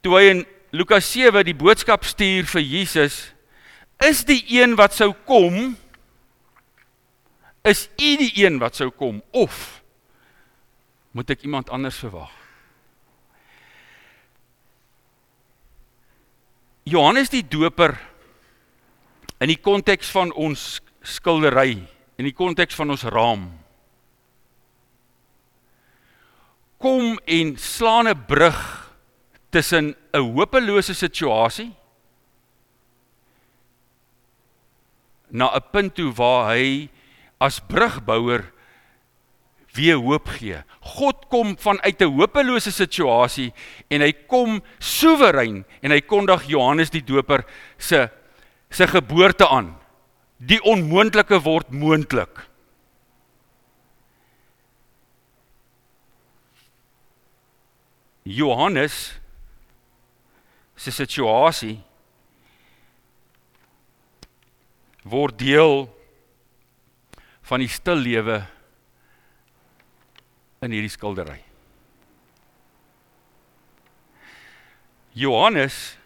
toe 0.00 0.16
hy 0.16 0.24
in 0.30 0.46
Lukas 0.76 1.06
7 1.08 1.40
die 1.46 1.56
boodskap 1.56 2.04
stuur 2.04 2.44
vir 2.50 2.60
Jesus 2.60 3.14
is 4.04 4.26
die 4.28 4.42
een 4.58 4.74
wat 4.76 4.92
sou 4.92 5.14
kom 5.24 5.72
is 7.64 7.86
u 7.96 8.10
die 8.20 8.32
een 8.42 8.58
wat 8.60 8.76
sou 8.76 8.90
kom 8.92 9.22
of 9.32 9.80
moet 11.16 11.32
ek 11.32 11.46
iemand 11.48 11.70
anders 11.72 11.96
verwag. 11.96 12.28
Johannes 16.84 17.32
die 17.32 17.40
Doper 17.40 17.96
in 19.40 19.48
die 19.48 19.56
konteks 19.56 20.12
van 20.12 20.28
ons 20.36 20.82
skildery, 21.00 21.78
in 22.20 22.28
die 22.28 22.36
konteks 22.36 22.76
van 22.76 22.92
ons 22.92 23.06
raam 23.08 23.48
kom 26.76 27.16
en 27.24 27.56
slaan 27.56 28.12
'n 28.12 28.26
brug 28.28 28.85
tussen 29.56 29.96
'n 30.12 30.24
hopelose 30.36 30.92
situasie 30.94 31.72
na 35.30 35.48
'n 35.48 35.64
punt 35.72 35.94
toe 35.96 36.12
waar 36.12 36.52
hy 36.52 36.88
as 37.40 37.60
brugbouer 37.60 38.52
weer 39.76 39.96
hoop 39.96 40.28
gee. 40.28 40.60
God 40.80 41.28
kom 41.28 41.56
vanuit 41.56 42.00
'n 42.00 42.12
hopelose 42.18 42.70
situasie 42.70 43.52
en 43.88 44.00
hy 44.00 44.12
kom 44.28 44.60
soewerein 44.78 45.64
en 45.82 45.90
hy 45.90 46.00
kondig 46.00 46.48
Johannes 46.48 46.90
die 46.90 47.04
Doper 47.04 47.44
se 47.78 48.10
se 48.70 48.86
geboorte 48.86 49.48
aan. 49.48 49.76
Die 50.36 50.60
onmoontlike 50.60 51.40
word 51.40 51.70
moontlik. 51.70 52.44
Johannes 58.24 59.20
se 60.76 60.92
situasie 60.92 61.78
word 65.06 65.38
deel 65.38 65.86
van 67.46 67.62
die 67.62 67.70
stil 67.70 68.00
lewe 68.02 68.40
in 70.64 70.74
hierdie 70.74 70.90
skildery. 70.90 71.38
Johannes 75.16 75.96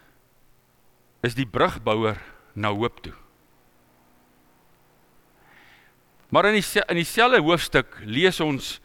is 1.25 1.35
die 1.35 1.47
brugbouer 1.49 2.19
na 2.53 2.71
hoop 2.71 3.01
toe. 3.03 3.15
Maar 6.31 6.47
in 6.51 6.61
die 6.61 6.83
in 6.87 7.01
dieselfde 7.01 7.41
hoofstuk 7.43 7.97
lees 8.07 8.39
ons 8.39 8.77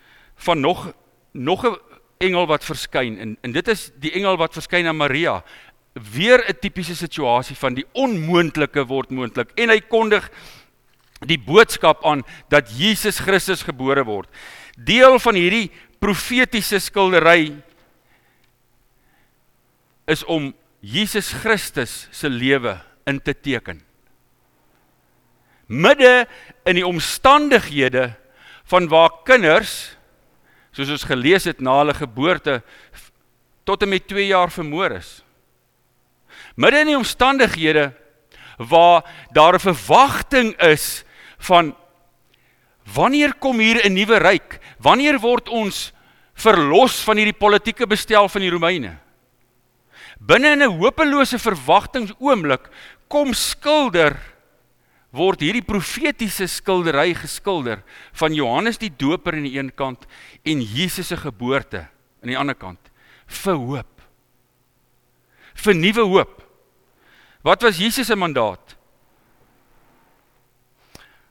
van 0.47 0.61
nog 0.61 0.93
nog 1.33 1.67
'n 1.67 1.79
engel 2.19 2.47
wat 2.47 2.65
verskyn 2.65 3.19
en 3.19 3.37
en 3.41 3.53
dit 3.53 3.69
is 3.69 3.91
die 4.01 4.13
engel 4.13 4.37
wat 4.37 4.53
verskyn 4.53 4.87
aan 4.87 4.97
Maria. 4.97 5.45
Weer 5.97 6.45
'n 6.45 6.59
tipiese 6.61 6.97
situasie 6.97 7.57
van 7.57 7.75
die 7.75 7.87
onmoontlike 7.93 8.85
word 8.85 9.11
moontlik 9.11 9.51
en 9.57 9.71
hy 9.71 9.81
kondig 9.81 10.29
die 11.25 11.39
boodskap 11.39 12.05
aan 12.05 12.23
dat 12.49 12.69
Jesus 12.69 13.19
Christus 13.19 13.63
gebore 13.63 14.05
word. 14.05 14.29
Deel 14.77 15.19
van 15.19 15.35
hierdie 15.35 15.71
profetiese 15.99 16.79
skildery 16.79 17.57
is 20.07 20.25
om 20.25 20.53
Jesus 20.81 21.33
Christus 21.33 22.09
se 22.13 22.29
lewe 22.29 22.77
in 23.07 23.21
te 23.23 23.33
teken. 23.35 23.81
Midde 25.67 26.27
in 26.67 26.79
die 26.79 26.87
omstandighede 26.87 28.13
van 28.71 28.89
waar 28.89 29.23
kinders 29.25 29.97
soos 30.77 30.93
ons 30.93 31.07
gelees 31.09 31.47
het 31.49 31.61
na 31.65 31.79
hulle 31.81 31.95
geboorte 31.97 32.61
tot 33.65 33.83
en 33.83 33.89
met 33.89 34.07
2 34.07 34.29
jaar 34.29 34.53
vermoor 34.53 34.99
is. 35.01 35.26
Midde 36.57 36.81
in 36.81 36.91
die 36.93 36.97
omstandighede 36.97 37.91
waar 38.57 39.05
daar 39.33 39.55
'n 39.55 39.61
verwagting 39.61 40.57
is 40.63 41.05
van 41.39 41.77
wanneer 42.95 43.35
kom 43.35 43.59
hier 43.59 43.85
'n 43.85 43.93
nuwe 43.93 44.19
ryk? 44.19 44.61
Wanneer 44.79 45.21
word 45.21 45.49
ons 45.49 45.93
verlos 46.35 47.01
van 47.05 47.17
hierdie 47.17 47.39
politieke 47.39 47.87
bestel 47.87 48.29
van 48.29 48.41
die 48.41 48.51
Romeine? 48.51 48.99
Binne 50.19 50.53
in 50.53 50.63
'n 50.63 50.79
hopelose 50.81 51.39
verwagtingsoomblik 51.39 52.69
kom 53.09 53.35
skilder 53.35 54.17
word 55.11 55.41
hierdie 55.41 55.65
profetiese 55.65 56.47
skildery 56.47 57.15
geskilder 57.15 57.83
van 58.13 58.35
Johannes 58.35 58.79
die 58.79 58.93
Doper 58.97 59.35
aan 59.35 59.47
die 59.49 59.59
een 59.59 59.75
kant 59.75 60.07
en 60.45 60.61
Jesus 60.61 61.09
se 61.09 61.17
geboorte 61.17 61.89
aan 62.23 62.29
die 62.29 62.39
ander 62.39 62.55
kant 62.55 62.81
vir 63.27 63.55
hoop. 63.55 63.93
vir 65.57 65.75
nuwe 65.75 66.03
hoop. 66.05 66.46
Wat 67.47 67.63
was 67.63 67.79
Jesus 67.79 68.09
se 68.11 68.17
mandaat? 68.19 68.75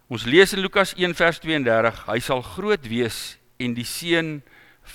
Ons 0.08 0.24
lees 0.24 0.54
in 0.56 0.62
Lukas 0.64 0.94
1 0.96 1.12
vers 1.18 1.42
32, 1.44 1.98
hy 2.08 2.20
sal 2.24 2.44
groot 2.56 2.86
wees 2.88 3.18
en 3.60 3.74
die 3.76 3.88
seun 3.88 4.38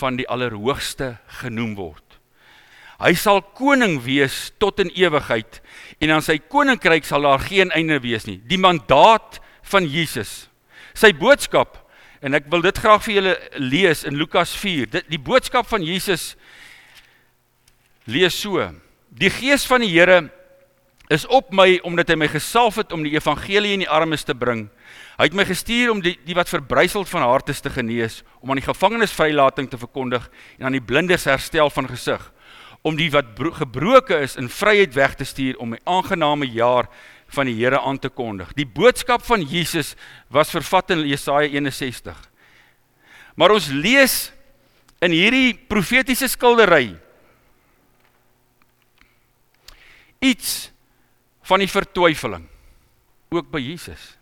van 0.00 0.16
die 0.16 0.24
Allerhoogste 0.32 1.18
genoem 1.42 1.74
word. 1.76 2.16
Hy 3.00 3.12
sal 3.20 3.42
koning 3.56 3.98
wees 4.04 4.48
tot 4.62 4.80
in 4.80 4.94
ewigheid 4.96 5.60
en 6.00 6.14
aan 6.16 6.24
sy 6.24 6.38
koninkryk 6.40 7.04
sal 7.08 7.28
daar 7.28 7.44
geen 7.44 7.72
einde 7.76 8.00
wees 8.00 8.24
nie. 8.28 8.38
Die 8.48 8.60
mandaat 8.60 9.42
van 9.72 9.84
Jesus. 9.84 10.48
Sy 10.96 11.12
boodskap 11.16 11.82
en 12.24 12.36
ek 12.36 12.48
wil 12.52 12.64
dit 12.64 12.80
graag 12.80 13.04
vir 13.04 13.18
julle 13.18 13.38
lees 13.60 14.06
in 14.08 14.16
Lukas 14.20 14.56
4. 14.56 14.88
Dit 14.96 15.12
die 15.12 15.20
boodskap 15.20 15.68
van 15.68 15.84
Jesus 15.84 16.34
lees 18.08 18.40
so: 18.40 18.70
Die 19.12 19.32
gees 19.32 19.68
van 19.68 19.84
die 19.84 19.92
Here 19.92 20.30
is 21.10 21.26
op 21.26 21.50
my 21.52 21.80
omdat 21.86 22.12
hy 22.12 22.16
my 22.20 22.28
gesalf 22.30 22.78
het 22.78 22.92
om 22.94 23.02
die 23.02 23.16
evangelie 23.16 23.74
in 23.74 23.82
die 23.82 23.90
armes 23.90 24.22
te 24.22 24.34
bring. 24.34 24.68
Hy 25.18 25.26
het 25.26 25.36
my 25.36 25.44
gestuur 25.44 25.90
om 25.90 26.02
die 26.04 26.14
die 26.24 26.36
wat 26.38 26.48
verbryseld 26.48 27.10
van 27.10 27.26
harte 27.26 27.52
te 27.52 27.70
genees, 27.70 28.22
om 28.40 28.50
aan 28.50 28.60
die 28.62 28.68
gevangenes 28.68 29.12
vrylating 29.12 29.68
te 29.70 29.78
verkondig 29.78 30.30
en 30.58 30.70
aan 30.70 30.78
die 30.78 30.84
blindes 30.84 31.26
herstel 31.26 31.70
van 31.70 31.90
gesig 31.90 32.30
om 32.82 32.96
die 32.96 33.10
wat 33.12 33.36
gebroke 33.58 34.16
is 34.24 34.38
in 34.40 34.48
vryheid 34.48 34.94
weg 34.96 35.14
te 35.18 35.26
stuur 35.28 35.58
om 35.60 35.74
die 35.74 35.82
aangename 35.84 36.48
jaar 36.48 36.88
van 37.30 37.46
die 37.46 37.54
Here 37.58 37.80
aan 37.80 37.98
te 37.98 38.08
kondig. 38.08 38.54
Die 38.56 38.66
boodskap 38.66 39.22
van 39.26 39.44
Jesus 39.44 39.94
was 40.28 40.50
vervat 40.50 40.90
in 40.90 41.04
Jesaja 41.06 41.48
61. 41.48 42.16
Maar 43.36 43.54
ons 43.54 43.68
lees 43.68 44.32
in 45.04 45.12
hierdie 45.14 45.54
profetiese 45.68 46.28
skildery 46.28 46.96
iets 50.20 50.70
van 51.50 51.62
die 51.62 51.70
vertwyfeling 51.70 52.46
ook 53.30 53.50
by 53.50 53.58
Jesus. 53.62 54.14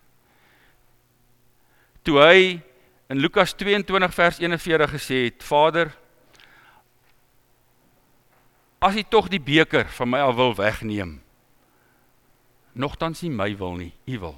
Toe 2.05 2.17
hy 2.21 2.41
in 3.13 3.21
Lukas 3.21 3.55
22 3.57 4.15
vers 4.17 4.41
41 4.41 4.93
gesê 4.97 5.23
het: 5.29 5.45
"Vader, 5.45 5.93
as 8.81 8.97
U 8.97 9.03
tog 9.03 9.29
die 9.29 9.41
beker 9.41 9.89
van 9.89 10.09
my 10.09 10.21
af 10.25 10.37
wil 10.37 10.55
wegneem, 10.55 11.19
nogtans 12.73 13.23
nie 13.23 13.31
my 13.31 13.57
wil 13.57 13.77
nie, 13.77 13.93
U 14.07 14.19
wil. 14.19 14.37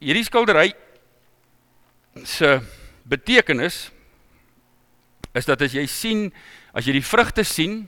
Hierdie 0.00 0.24
skildery 0.24 0.72
se 2.24 2.60
betekenis 3.04 3.90
is 5.34 5.46
dat 5.46 5.62
as 5.62 5.74
jy 5.76 5.86
sien, 5.86 6.28
as 6.74 6.86
jy 6.86 6.96
die 6.98 7.06
vrugte 7.06 7.44
sien 7.46 7.84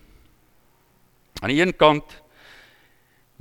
aan 1.43 1.51
die 1.51 1.61
een 1.63 1.75
kant 1.75 2.21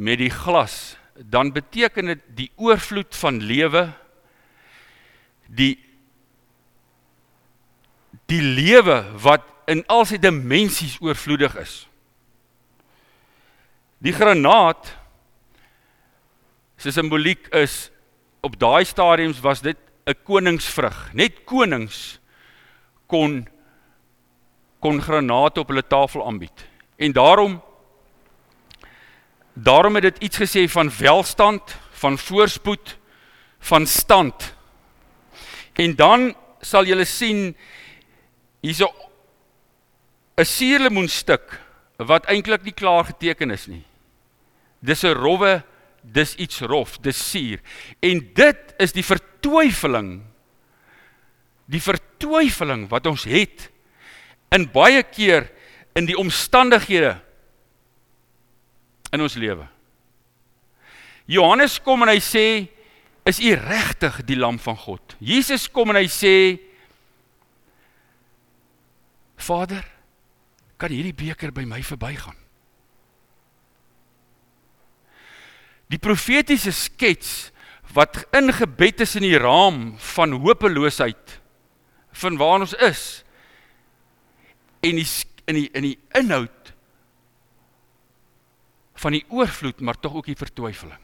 met 0.02 0.18
die 0.22 0.32
glas, 0.34 0.96
dan 1.16 1.52
beteken 1.54 2.14
dit 2.14 2.22
die 2.38 2.50
oorvloed 2.58 3.14
van 3.16 3.42
lewe 3.46 3.92
die 5.52 5.76
die 8.32 8.42
lewe 8.42 9.02
wat 9.20 9.44
in 9.72 9.84
al 9.92 10.06
sy 10.08 10.16
dimensies 10.22 10.96
oorvloedig 11.04 11.56
is. 11.60 11.74
Die 14.00 14.14
granaat 14.16 14.94
se 16.80 16.94
simboliek 16.96 17.50
is 17.60 17.90
op 18.42 18.56
daai 18.60 18.86
stadiums 18.88 19.42
was 19.44 19.62
dit 19.62 19.78
'n 20.08 20.16
koningsvrug. 20.24 21.14
Net 21.14 21.44
konings 21.46 22.20
kon 23.08 23.48
kon 24.82 25.02
granate 25.02 25.62
op 25.62 25.70
hulle 25.72 25.86
tafel 25.88 26.26
aanbied. 26.26 26.66
En 26.98 27.14
daarom 27.14 27.62
daarom 29.54 29.96
het 29.96 30.04
dit 30.04 30.24
iets 30.24 30.40
gesê 30.42 30.64
van 30.72 30.90
welstand, 30.98 31.76
van 31.92 32.18
voorspoed, 32.18 32.98
van 33.60 33.86
stand. 33.88 34.56
En 35.74 35.96
dan 35.96 36.32
sal 36.62 36.86
julle 36.86 37.06
sien 37.06 37.56
hierso 38.62 38.90
'n 40.38 40.46
suurlemoenstuk 40.46 41.60
wat 41.98 42.26
eintlik 42.26 42.64
nie 42.64 42.74
klaar 42.74 43.06
geteken 43.06 43.52
is 43.52 43.68
nie. 43.68 43.84
Dis 44.80 45.04
'n 45.04 45.14
rowwe, 45.14 45.64
dis 46.02 46.36
iets 46.36 46.60
rof, 46.62 46.98
dis 46.98 47.30
suur. 47.30 47.60
En 48.00 48.32
dit 48.34 48.74
is 48.78 48.92
die 48.92 49.06
vertwyfeling 49.06 50.32
die 51.72 51.82
vertwyfeling 51.82 52.88
wat 52.92 53.08
ons 53.08 53.24
het 53.30 53.70
in 54.52 54.68
baie 54.72 55.04
keer 55.08 55.48
in 55.96 56.08
die 56.08 56.18
omstandighede 56.20 57.16
in 59.12 59.24
ons 59.24 59.36
lewe. 59.40 59.68
Johannes 61.32 61.78
kom 61.84 62.04
en 62.04 62.12
hy 62.12 62.20
sê 62.24 62.46
is 63.28 63.40
u 63.40 63.54
regtig 63.56 64.22
die 64.28 64.40
lam 64.40 64.58
van 64.60 64.78
God. 64.80 65.16
Jesus 65.20 65.68
kom 65.72 65.94
en 65.94 66.02
hy 66.02 66.08
sê 66.12 66.36
Vader, 69.42 69.82
kan 70.78 70.94
hierdie 70.94 71.16
beker 71.18 71.50
by 71.54 71.64
my 71.66 71.80
verbygaan? 71.86 72.38
Die 75.90 76.00
profetiese 76.02 76.72
skets 76.76 77.50
wat 77.96 78.22
ingebed 78.38 79.02
is 79.04 79.18
in 79.20 79.26
die 79.26 79.40
raam 79.42 79.98
van 80.14 80.38
hopeloosheid 80.44 81.40
van 82.22 82.38
waar 82.40 82.62
ons 82.64 82.76
is 82.86 83.02
en 84.82 84.98
die 85.00 85.08
in 85.50 85.58
die 85.58 85.70
in 85.78 85.88
die 85.90 85.98
inhoud 86.18 86.74
van 89.02 89.16
die 89.18 89.26
oorvloed 89.30 89.82
maar 89.82 90.00
tog 90.00 90.20
ook 90.20 90.30
die 90.30 90.38
vertwyfeling 90.38 91.00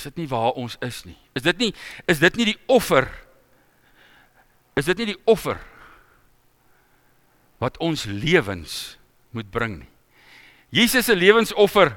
is 0.00 0.08
dit 0.08 0.22
nie 0.22 0.30
waar 0.30 0.56
ons 0.56 0.78
is 0.84 1.02
nie. 1.04 1.18
Is 1.36 1.44
dit 1.44 1.58
nie 1.60 1.70
is 2.10 2.22
dit 2.22 2.38
nie 2.40 2.48
die 2.52 2.58
offer? 2.72 3.08
Is 4.78 4.88
dit 4.88 5.02
nie 5.02 5.12
die 5.12 5.20
offer 5.28 5.60
wat 7.60 7.76
ons 7.84 8.06
lewens 8.08 8.96
moet 9.36 9.50
bring 9.52 9.82
nie? 9.82 9.90
Jesus 10.72 11.10
se 11.10 11.16
lewensoffer. 11.18 11.96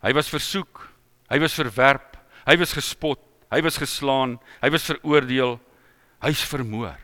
Hy 0.00 0.14
was 0.16 0.30
versoek, 0.32 0.86
hy 1.28 1.36
was 1.42 1.54
verwerp, 1.54 2.16
hy 2.48 2.56
was 2.58 2.72
gespot, 2.72 3.20
hy 3.52 3.60
was 3.62 3.76
geslaan, 3.78 4.38
hy 4.62 4.70
was 4.72 4.86
veroordeel, 4.88 5.58
hy's 6.24 6.40
vermoor. 6.48 6.96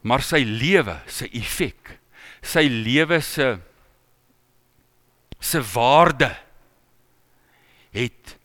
Maar 0.00 0.22
sy 0.24 0.40
lewe, 0.44 0.96
sy 1.06 1.28
effek, 1.32 1.98
sy 2.42 2.64
lewe 2.68 3.20
se 3.20 3.58
se 5.40 5.60
waarde 5.72 6.28
het 7.96 8.36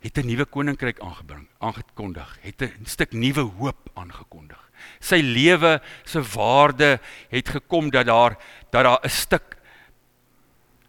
het 0.00 0.18
'n 0.18 0.26
nuwe 0.26 0.44
koninkryk 0.44 1.00
aangebring, 1.00 1.48
aangekondig, 1.58 2.38
het 2.40 2.62
'n 2.62 2.84
stuk 2.84 3.12
nuwe 3.12 3.40
hoop 3.40 3.90
aangekondig. 3.94 4.70
Sy 5.00 5.20
lewe 5.20 5.82
se 6.04 6.22
waarde 6.22 7.00
het 7.28 7.48
gekom 7.48 7.90
dat 7.90 8.06
daar 8.06 8.36
dat 8.70 8.84
daar 8.84 9.00
'n 9.02 9.08
stuk 9.08 9.56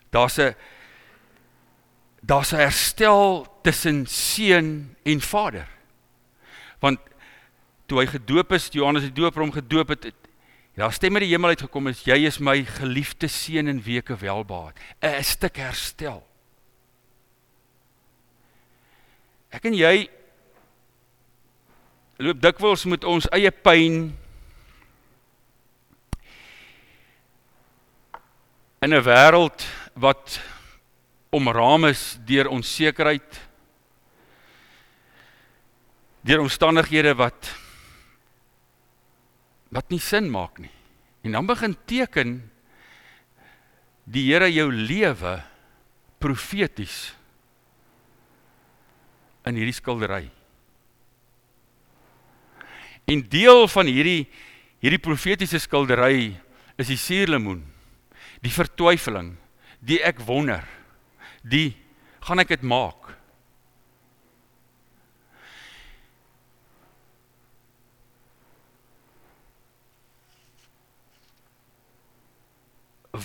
daar's 0.09 0.37
'n 0.39 0.55
daar's 2.21 2.51
'n 2.53 2.59
herstel 2.59 3.47
tussen 3.63 4.05
seun 4.05 4.95
en 5.03 5.21
vader. 5.21 5.67
Want 6.79 6.99
toe 7.87 8.01
hy 8.01 8.07
gedoop 8.11 8.51
is, 8.57 8.69
Johannes 8.75 9.07
die 9.07 9.15
Doper 9.15 9.41
hom 9.41 9.53
gedoop 9.55 9.95
het, 9.95 10.09
het 10.11 10.27
daar 10.77 10.93
stem 10.93 11.15
uit 11.17 11.23
die 11.25 11.31
hemel 11.31 11.55
uit 11.55 11.63
gekom 11.65 11.87
is 11.89 12.03
jy 12.05 12.19
is 12.27 12.37
my 12.37 12.59
geliefde 12.77 13.25
seun 13.31 13.71
en 13.71 13.79
weke 13.81 14.13
welbaat. 14.21 14.77
'n 15.01 15.23
stuk 15.23 15.57
herstel. 15.57 16.21
Ek 19.49 19.65
en 19.65 19.73
jy 19.73 20.09
loop 22.17 22.41
dikwels 22.41 22.85
met 22.85 23.03
ons 23.03 23.25
eie 23.31 23.51
pyn 23.51 24.13
in 28.81 28.93
'n 28.93 29.03
wêreld 29.03 29.65
wat 29.95 30.39
omraam 31.29 31.85
is 31.85 32.19
deur 32.25 32.49
onsekerheid 32.49 33.41
deur 36.21 36.39
omstandighede 36.39 37.15
wat 37.15 37.55
wat 39.73 39.89
nie 39.91 40.01
sin 40.01 40.29
maak 40.31 40.59
nie. 40.61 40.73
En 41.27 41.35
dan 41.35 41.47
begin 41.49 41.75
teken 41.89 42.37
die 44.07 44.29
Here 44.29 44.47
jou 44.51 44.69
lewe 44.71 45.41
profeties 46.23 47.11
in 49.47 49.57
hierdie 49.59 49.75
skildery. 49.75 50.27
En 53.07 53.23
deel 53.31 53.67
van 53.71 53.87
hierdie 53.87 54.27
hierdie 54.77 55.01
profetiese 55.01 55.59
skildery 55.61 56.35
is 56.77 56.91
die 56.91 56.99
suurlemoen, 57.01 57.63
die 58.45 58.53
vertwyfeling, 58.53 59.31
die 59.81 59.97
ek 60.05 60.19
wonder, 60.27 60.61
die 61.41 61.71
gaan 62.27 62.43
ek 62.43 62.53
dit 62.53 62.65
maak? 62.67 63.06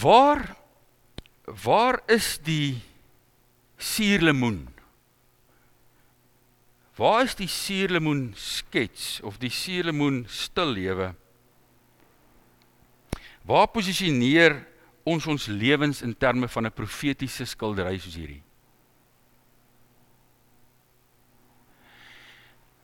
Waar 0.00 0.57
waar 1.44 2.00
is 2.07 2.38
die 2.42 2.81
suurlemoen? 3.76 4.68
Waar 6.96 7.24
is 7.24 7.35
die 7.35 7.48
suurlemoen 7.48 8.33
skets 8.37 9.20
of 9.20 9.40
die 9.42 9.50
suurlemoen 9.50 10.24
stillewe? 10.28 11.14
Waar 13.42 13.66
posisioneer 13.74 14.61
ons 15.02 15.26
ons 15.26 15.46
lewens 15.50 16.02
in 16.02 16.14
terme 16.16 16.48
van 16.48 16.66
'n 16.66 16.72
profetiese 16.72 17.44
skildery 17.44 17.98
soos 17.98 18.14
hierdie? 18.14 18.42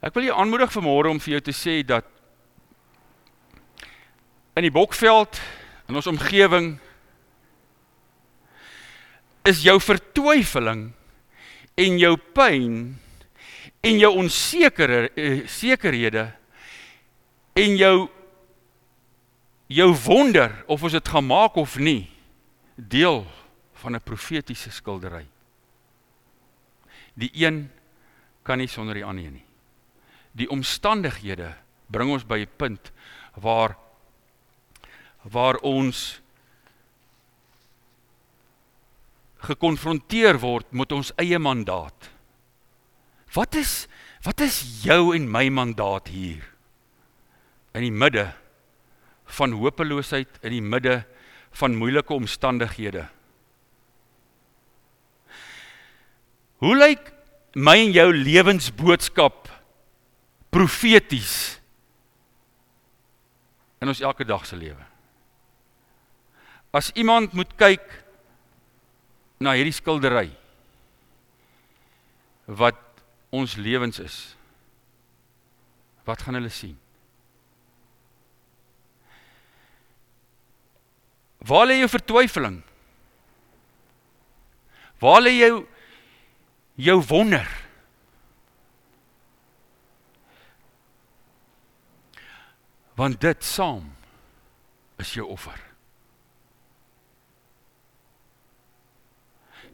Ek 0.01 0.14
wil 0.14 0.25
jou 0.25 0.37
aanmoedig 0.37 0.73
vanmôre 0.73 1.11
om 1.11 1.21
vir 1.21 1.33
jou 1.33 1.40
te 1.40 1.53
sê 1.53 1.87
dat 1.87 2.05
in 4.57 4.62
die 4.62 4.71
Bokveld 4.71 5.40
in 5.88 5.94
ons 5.94 6.07
omgewing 6.07 6.79
is 9.44 9.62
jou 9.62 9.79
vertwyfeling 9.81 10.92
en 11.79 11.98
jou 11.98 12.16
pyn 12.16 12.98
en 13.81 13.98
jou 13.98 14.12
onsekere 14.18 15.09
uh, 15.14 15.46
sekerhede 15.46 16.33
en 17.59 17.77
jou 17.77 18.09
jou 19.68 19.90
wonder 20.07 20.64
of 20.66 20.83
ons 20.83 20.96
dit 20.96 21.09
gaan 21.12 21.27
maak 21.29 21.57
of 21.61 21.77
nie 21.77 22.09
deel 22.77 23.27
van 23.83 23.94
'n 23.94 24.01
profetiese 24.01 24.70
skildery. 24.70 25.27
Die 27.14 27.31
een 27.35 27.70
kan 28.42 28.59
nie 28.59 28.68
sonder 28.68 28.94
die 28.94 29.05
ander 29.05 29.31
nie. 29.31 29.44
Die 30.33 30.48
omstandighede 30.48 31.55
bring 31.87 32.11
ons 32.11 32.24
by 32.24 32.38
'n 32.38 32.57
punt 32.57 32.92
waar 33.35 33.77
waar 35.22 35.57
ons 35.57 36.20
gekonfronteer 39.49 40.39
word 40.43 40.69
met 40.77 40.93
ons 40.93 41.13
eie 41.21 41.39
mandaat. 41.41 42.11
Wat 43.35 43.57
is 43.59 43.87
wat 44.27 44.43
is 44.43 44.57
jou 44.83 45.15
en 45.15 45.29
my 45.31 45.47
mandaat 45.55 46.09
hier? 46.11 46.43
In 47.73 47.85
die 47.87 47.95
midde 47.95 48.27
van 49.39 49.55
hopeloosheid, 49.55 50.41
in 50.43 50.57
die 50.57 50.65
midde 50.65 51.05
van 51.61 51.77
moeilike 51.79 52.13
omstandighede. 52.17 53.05
Hoe 56.59 56.75
lyk 56.75 57.13
my 57.55 57.77
en 57.85 57.95
jou 57.95 58.09
lewensboodskap 58.11 59.47
profeties 60.51 61.61
in 63.79 63.93
ons 63.93 64.03
elke 64.03 64.27
dag 64.27 64.45
se 64.49 64.59
lewe? 64.59 64.83
As 66.75 66.91
iemand 66.99 67.39
moet 67.39 67.55
kyk 67.61 67.87
na 69.38 69.55
hierdie 69.55 69.74
skildery 69.74 70.31
wat 72.48 72.79
ons 73.35 73.57
lewens 73.61 74.01
is. 74.03 74.16
Wat 76.09 76.22
gaan 76.24 76.38
hulle 76.38 76.53
sien? 76.53 76.77
Waar 81.44 81.68
lê 81.68 81.79
jou 81.79 81.90
vertwyfeling? 81.92 82.62
Waar 84.98 85.22
lê 85.22 85.37
jou 85.38 85.66
jou 86.79 86.98
wonder? 87.11 87.46
Want 92.98 93.20
dit 93.22 93.44
saam 93.44 93.92
is 94.98 95.14
jou 95.14 95.29
offer. 95.31 95.68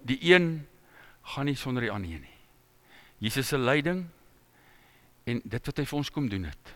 Die 0.04 0.18
een 0.20 0.66
gaan 1.34 1.48
nie 1.48 1.56
sonder 1.56 1.86
die 1.86 1.92
ander 1.92 2.20
nie. 2.20 2.38
Jesus 3.24 3.48
se 3.48 3.58
lyding 3.58 4.04
en 5.24 5.40
dit 5.44 5.68
wat 5.70 5.80
hy 5.80 5.86
vir 5.88 5.98
ons 5.98 6.12
kom 6.12 6.28
doen 6.28 6.44
het. 6.50 6.74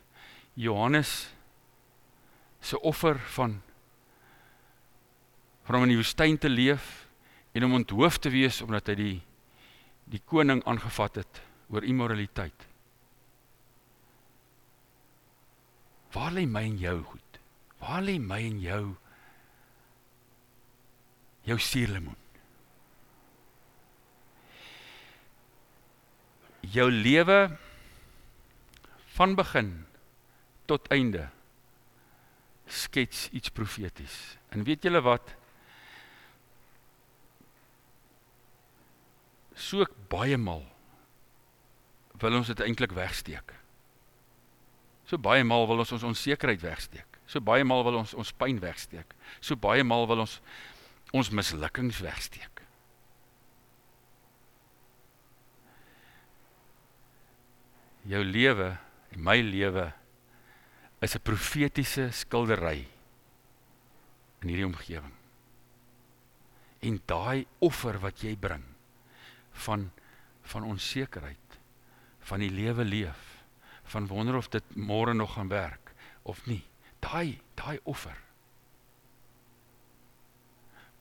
Johannes 0.58 1.28
se 2.64 2.80
offer 2.80 3.20
van 3.36 3.60
om 5.68 5.84
in 5.84 5.92
die 5.92 5.98
woestyn 6.00 6.38
te 6.40 6.48
leef 6.48 7.08
en 7.52 7.66
om 7.66 7.76
onthoof 7.76 8.16
te 8.24 8.32
wees 8.32 8.62
omdat 8.64 8.88
hy 8.88 8.94
die 8.98 9.16
die 10.08 10.22
koning 10.24 10.62
aangevat 10.64 11.18
het 11.20 11.40
oor 11.68 11.84
immoraliteit. 11.84 12.62
Waar 16.16 16.32
lê 16.32 16.46
my 16.48 16.62
en 16.64 16.78
jou 16.80 16.96
goed? 17.10 17.40
Waar 17.82 18.00
lê 18.06 18.16
my 18.16 18.40
en 18.46 18.62
jou 18.64 18.84
jou 21.44 21.58
suurlemoen? 21.60 22.16
Jou 26.72 26.88
lewe 26.92 27.40
van 29.16 29.34
begin 29.38 29.72
tot 30.68 30.88
einde 30.94 31.28
skets 32.68 33.28
iets 33.32 33.50
profeties. 33.50 34.36
En 34.52 34.64
weet 34.64 34.84
julle 34.84 35.00
wat? 35.04 35.34
So 39.58 39.86
baie 40.12 40.36
mal 40.38 40.62
wil 42.18 42.36
ons 42.40 42.50
dit 42.50 42.60
eintlik 42.60 42.92
wegsteek. 42.94 43.54
So 45.08 45.18
baie 45.22 45.44
mal 45.46 45.66
wil 45.70 45.80
ons 45.82 45.94
ons 45.96 46.06
onsekerheid 46.10 46.60
wegsteek. 46.62 47.18
So 47.28 47.40
baie 47.44 47.64
mal 47.64 47.84
wil 47.86 48.00
ons 48.02 48.14
ons 48.18 48.32
pyn 48.36 48.60
wegsteek. 48.62 49.14
So 49.40 49.56
baie 49.56 49.84
mal 49.86 50.06
wil 50.10 50.26
ons 50.26 50.38
ons 51.16 51.30
mislukkings 51.32 52.02
wegsteek. 52.04 52.57
Jou 58.02 58.24
lewe 58.24 58.76
en 59.12 59.22
my 59.22 59.40
lewe 59.42 59.92
is 61.00 61.14
'n 61.14 61.22
profetiese 61.22 62.10
skildery 62.12 62.86
in 64.42 64.48
hierdie 64.48 64.66
omgewing. 64.66 65.14
En 66.80 67.00
daai 67.06 67.46
offer 67.58 67.98
wat 67.98 68.22
jy 68.22 68.36
bring 68.36 68.64
van 69.52 69.90
van 70.48 70.64
onsekerheid, 70.64 71.58
van 72.20 72.40
die 72.40 72.50
lewe 72.50 72.84
leef, 72.84 73.44
van 73.84 74.06
wonder 74.06 74.34
of 74.36 74.48
dit 74.48 74.76
môre 74.76 75.12
nog 75.12 75.34
gaan 75.34 75.48
werk 75.48 75.92
of 76.22 76.46
nie. 76.46 76.64
Daai 77.00 77.40
daai 77.54 77.78
offer 77.84 78.16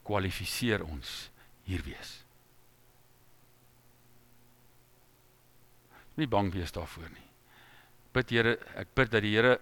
kwalifiseer 0.04 0.84
ons 0.84 1.30
hier 1.64 1.84
wees. 1.84 2.27
Nie 6.18 6.28
bang 6.28 6.50
wees 6.54 6.74
daarvoor 6.74 7.12
nie. 7.14 7.28
Bid 8.14 8.34
Here, 8.34 8.56
ek 8.74 8.96
bid 8.98 9.14
dat 9.14 9.22
die 9.22 9.36
Here 9.36 9.58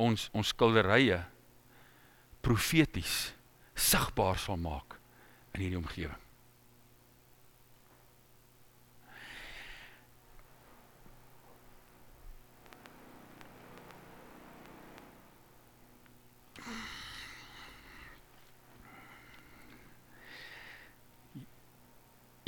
ons 0.00 0.30
ons 0.32 0.54
skilderye 0.54 1.20
profeties 2.40 3.34
sigbaar 3.76 4.40
sal 4.40 4.56
maak 4.60 4.96
in 5.52 5.64
hierdie 5.66 5.80
omgewing. 5.80 6.16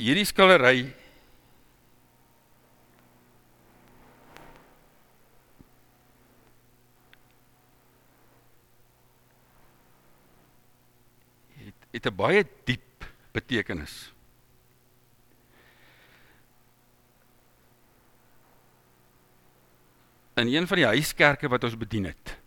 Hierdie 0.03 0.25
skildery 0.27 1.02
het 11.93 12.05
'n 12.05 12.15
baie 12.15 12.45
diep 12.65 13.05
betekenis. 13.31 14.13
In 20.33 20.47
een 20.47 20.67
van 20.67 20.77
die 20.77 20.85
huiskerke 20.85 21.47
wat 21.47 21.63
ons 21.63 21.77
bedien 21.77 22.05
het. 22.05 22.41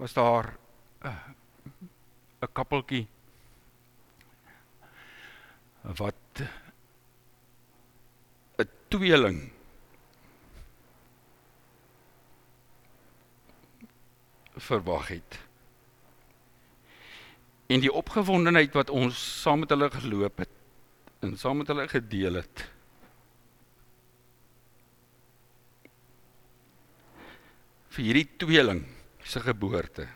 was 0.00 0.12
daar 0.12 0.56
'n 2.40 2.52
kappeltjie 2.52 3.06
wat 5.80 6.14
'n 6.40 6.69
tweeling 8.90 9.38
verwag 14.60 15.08
het. 15.14 15.38
En 17.70 17.80
die 17.80 17.92
opgewondenheid 17.92 18.74
wat 18.76 18.90
ons 18.90 19.22
saam 19.42 19.62
met 19.62 19.72
hulle 19.72 19.88
geloop 19.94 20.42
het 20.44 20.52
en 21.24 21.38
saam 21.38 21.62
met 21.62 21.70
hulle 21.70 21.88
gedeel 21.88 22.42
het. 22.42 22.66
vir 27.90 28.06
hierdie 28.06 28.28
tweeling 28.38 28.84
se 29.26 29.42
geboorte. 29.42 30.06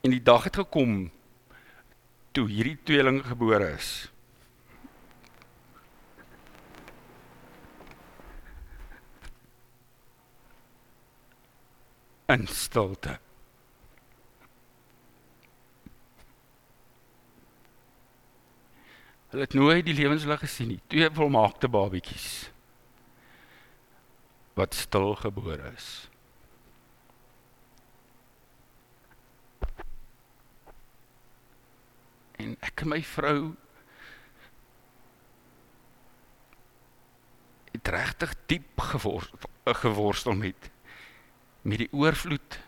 En 0.00 0.14
die 0.14 0.22
dag 0.22 0.46
het 0.48 0.56
gekom 0.62 1.10
toe 2.36 2.46
hierdie 2.48 2.78
tweeling 2.88 3.20
gebore 3.26 3.68
is. 3.76 3.90
In 12.26 12.46
stilte. 12.46 13.18
Hulle 19.30 19.42
het 19.42 19.54
nooit 19.54 19.84
die 19.86 19.94
lewenslig 19.94 20.40
gesien 20.40 20.68
nie. 20.74 20.80
Twee 20.86 21.10
volmaakte 21.10 21.68
babatjies 21.68 22.50
wat 24.56 24.74
stil 24.74 25.14
gebore 25.20 25.72
is. 25.76 25.88
En 32.40 32.54
ek 32.64 32.84
en 32.86 32.92
my 32.94 33.02
vrou 33.04 33.40
het 37.74 37.92
regtig 37.92 38.32
diep 38.48 38.80
geworstel, 38.80 39.52
geworstel 39.82 40.40
met 40.40 40.70
met 41.66 41.82
die 41.82 41.90
oorvloed 41.90 42.58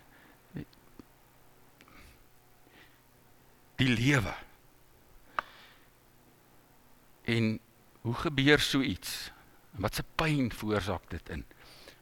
die 3.78 3.90
lewe. 3.92 4.34
En 7.30 7.58
hoe 8.02 8.14
gebeur 8.24 8.58
so 8.58 8.82
iets? 8.82 9.30
Wat 9.78 9.94
se 9.94 10.02
pyn 10.18 10.50
veroorsaak 10.50 11.06
dit 11.12 11.30
in? 11.30 11.44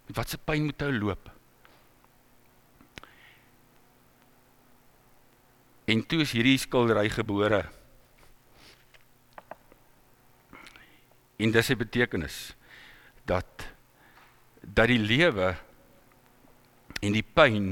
Met 0.07 0.17
wat 0.17 0.33
se 0.33 0.39
pyn 0.41 0.71
moet 0.71 0.81
hy 0.81 0.93
loop? 0.97 1.29
En 5.87 6.01
toe 6.09 6.23
is 6.25 6.33
hierdie 6.33 6.57
skildery 6.59 7.11
gebore. 7.13 7.61
En 11.37 11.53
dis 11.53 11.69
'n 11.71 11.77
betekenis 11.77 12.57
dat 13.25 13.69
dat 14.65 14.89
die 14.89 14.99
lewe 14.99 15.55
en 17.07 17.15
die 17.15 17.25
pyn 17.25 17.69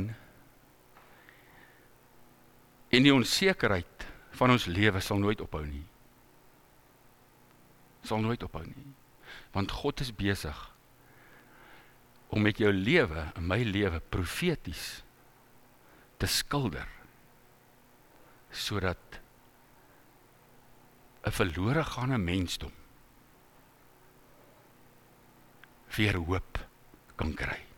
en 2.94 3.02
die 3.06 3.14
onsekerheid 3.14 4.06
van 4.38 4.54
ons 4.54 4.68
lewe 4.70 5.00
sal 5.02 5.18
nooit 5.18 5.40
ophou 5.42 5.64
nie. 5.66 5.84
Sal 8.06 8.22
nooit 8.22 8.42
ophou 8.46 8.62
nie. 8.66 8.92
Want 9.54 9.74
God 9.74 10.02
is 10.04 10.12
besig 10.14 10.60
om 12.34 12.42
met 12.42 12.58
jou 12.62 12.70
lewe 12.74 13.28
en 13.34 13.46
my 13.46 13.60
lewe 13.66 14.00
profeties 14.14 15.02
te 16.18 16.30
skilder 16.30 16.88
sodat 18.54 19.20
'n 21.26 21.30
verlore 21.30 21.84
gaande 21.84 22.18
mensdom 22.18 22.72
weer 25.96 26.16
hoop 26.16 26.58
kan 27.16 27.34
kry. 27.34 27.73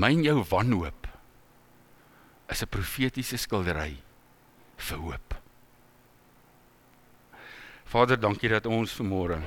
Myn 0.00 0.22
jou 0.24 0.38
wanhoop 0.48 1.08
is 2.50 2.62
'n 2.62 2.70
profetiese 2.70 3.36
skildery 3.36 3.96
vir 4.76 4.98
hoop. 4.98 5.34
Vader, 7.84 8.16
dankie 8.16 8.48
dat 8.48 8.66
ons 8.66 8.94
vanmôre 8.94 9.42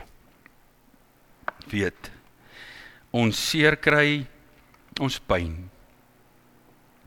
weet 1.71 2.11
ons 3.11 3.49
seer 3.49 3.77
kry, 3.77 4.25
ons 4.99 5.19
pyn. 5.19 5.69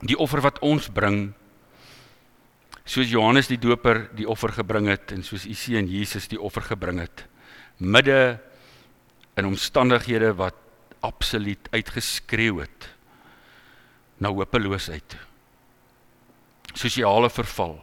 Die 0.00 0.16
offer 0.16 0.40
wat 0.40 0.59
ons 0.62 0.88
bring 0.88 1.35
soos 2.87 3.11
Johannes 3.11 3.48
die 3.50 3.59
Doper 3.59 4.06
die 4.14 4.28
offer 4.28 4.52
gebring 4.54 4.87
het 4.87 5.12
en 5.12 5.24
soos 5.26 5.46
u 5.46 5.54
seun 5.54 5.88
Jesus 5.90 6.28
die 6.28 6.40
offer 6.40 6.62
gebring 6.62 7.00
het 7.02 7.26
midde 7.78 8.38
in 9.37 9.48
omstandighede 9.50 10.32
wat 10.38 10.54
absoluut 11.04 11.68
uitgeskreeu 11.74 12.62
het 12.62 12.95
na 14.18 14.33
hopeloosheid 14.33 15.16
sosiale 16.74 17.31
verval 17.31 17.76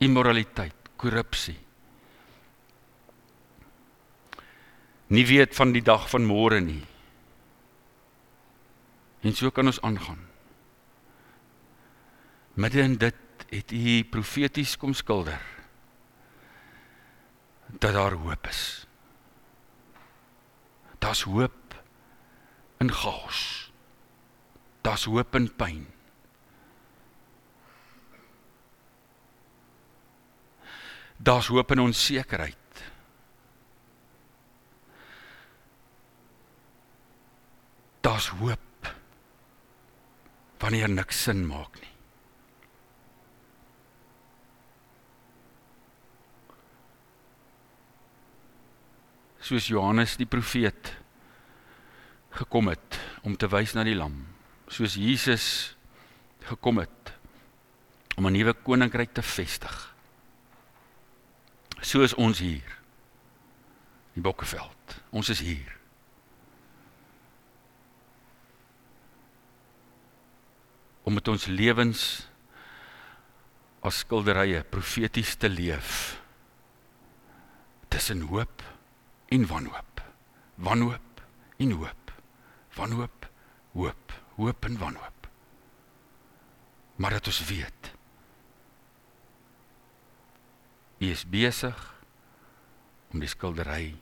immoraliteit 0.00 0.90
korrupsie 0.96 1.58
nie 5.08 5.24
weet 5.26 5.54
van 5.54 5.72
die 5.72 5.84
dag 5.84 6.10
van 6.10 6.26
môre 6.26 6.60
nie 6.60 6.82
En 9.26 9.34
so 9.34 9.50
kan 9.50 9.66
ons 9.66 9.80
aangaan. 9.80 10.20
Midde 12.54 12.80
in 12.80 12.94
dit 12.96 13.14
het 13.48 13.72
u 13.72 14.04
profeties 14.04 14.76
kom 14.76 14.94
skilder 14.94 15.42
dat 17.66 17.92
daar 17.92 18.12
hoop 18.12 18.46
is. 18.46 18.86
Daar's 20.98 21.22
hoop 21.22 21.74
in 22.78 22.92
chaos. 22.92 23.65
Daar's 24.86 25.04
hoop 25.10 25.34
in 25.34 25.48
pyn. 25.56 25.86
Daar's 31.16 31.46
hoop 31.46 31.70
in 31.74 31.80
onsekerheid. 31.82 32.82
Daar's 38.00 38.28
hoop 38.28 38.92
wanneer 40.62 40.88
niks 40.88 41.22
sin 41.22 41.42
maak 41.46 41.80
nie. 41.80 41.90
Soos 49.42 49.66
Johannes 49.66 50.14
die 50.18 50.30
profeet 50.30 50.94
gekom 52.38 52.70
het 52.70 53.02
om 53.26 53.34
te 53.36 53.50
wys 53.50 53.74
na 53.74 53.82
die 53.86 53.98
lam, 53.98 54.35
soos 54.68 54.94
Jesus 54.94 55.76
gekom 56.46 56.78
het 56.78 57.12
om 58.16 58.26
'n 58.26 58.32
nuwe 58.32 58.52
koninkryk 58.52 59.12
te 59.12 59.22
vestig. 59.22 59.94
Soos 61.80 62.14
ons 62.14 62.38
hier 62.38 62.78
in 64.14 64.22
Bokkeveld. 64.22 65.02
Ons 65.10 65.28
is 65.28 65.40
hier. 65.40 65.76
Om 71.02 71.14
met 71.14 71.28
ons 71.28 71.46
lewens 71.46 72.28
as 73.80 73.98
skilderye 74.02 74.64
profeties 74.64 75.34
te 75.34 75.48
leef 75.48 76.20
tussen 77.88 78.20
hoop 78.20 78.62
en 79.28 79.46
wanhoop. 79.46 80.02
Wanhoop 80.54 81.22
en 81.56 81.70
hoop. 81.70 82.12
Wanhoop, 82.74 83.28
hoop 83.72 84.25
hoop 84.36 84.64
en 84.64 84.78
wanhoop. 84.78 85.28
Maar 86.96 87.10
dat 87.10 87.26
ons 87.26 87.44
weet 87.44 87.92
U 90.98 91.10
is 91.12 91.26
besig 91.28 91.76
om 93.12 93.20
die 93.20 93.28
skildery 93.28 93.96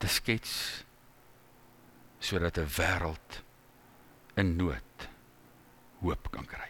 te 0.00 0.08
skets 0.08 0.84
sodat 2.20 2.58
'n 2.60 2.68
wêreld 2.76 3.40
in 4.36 4.56
nood 4.56 5.08
hoop 6.00 6.30
kan 6.30 6.44
kry. 6.44 6.68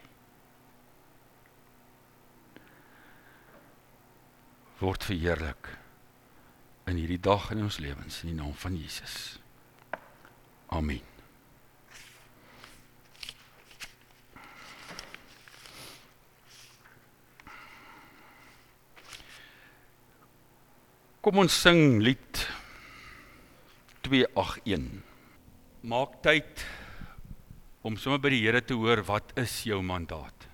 Word 4.79 5.05
verheerlik 5.05 5.79
in 6.87 6.97
hierdie 6.97 7.21
dag 7.21 7.51
in 7.51 7.63
ons 7.63 7.79
lewens 7.79 8.23
in 8.23 8.29
die 8.29 8.39
naam 8.43 8.55
van 8.55 8.77
Jesus. 8.77 9.40
Amen. 10.71 11.03
Kom 21.21 21.37
ons 21.43 21.53
sing 21.53 21.99
lied 22.01 22.39
281. 24.07 24.87
Maak 25.85 26.15
tyd 26.25 26.63
om 27.85 27.99
sommer 28.01 28.23
by 28.23 28.33
die 28.33 28.41
Here 28.45 28.63
te 28.65 28.79
hoor 28.79 29.03
wat 29.09 29.35
is 29.41 29.59
jou 29.69 29.83
mandaat? 29.85 30.47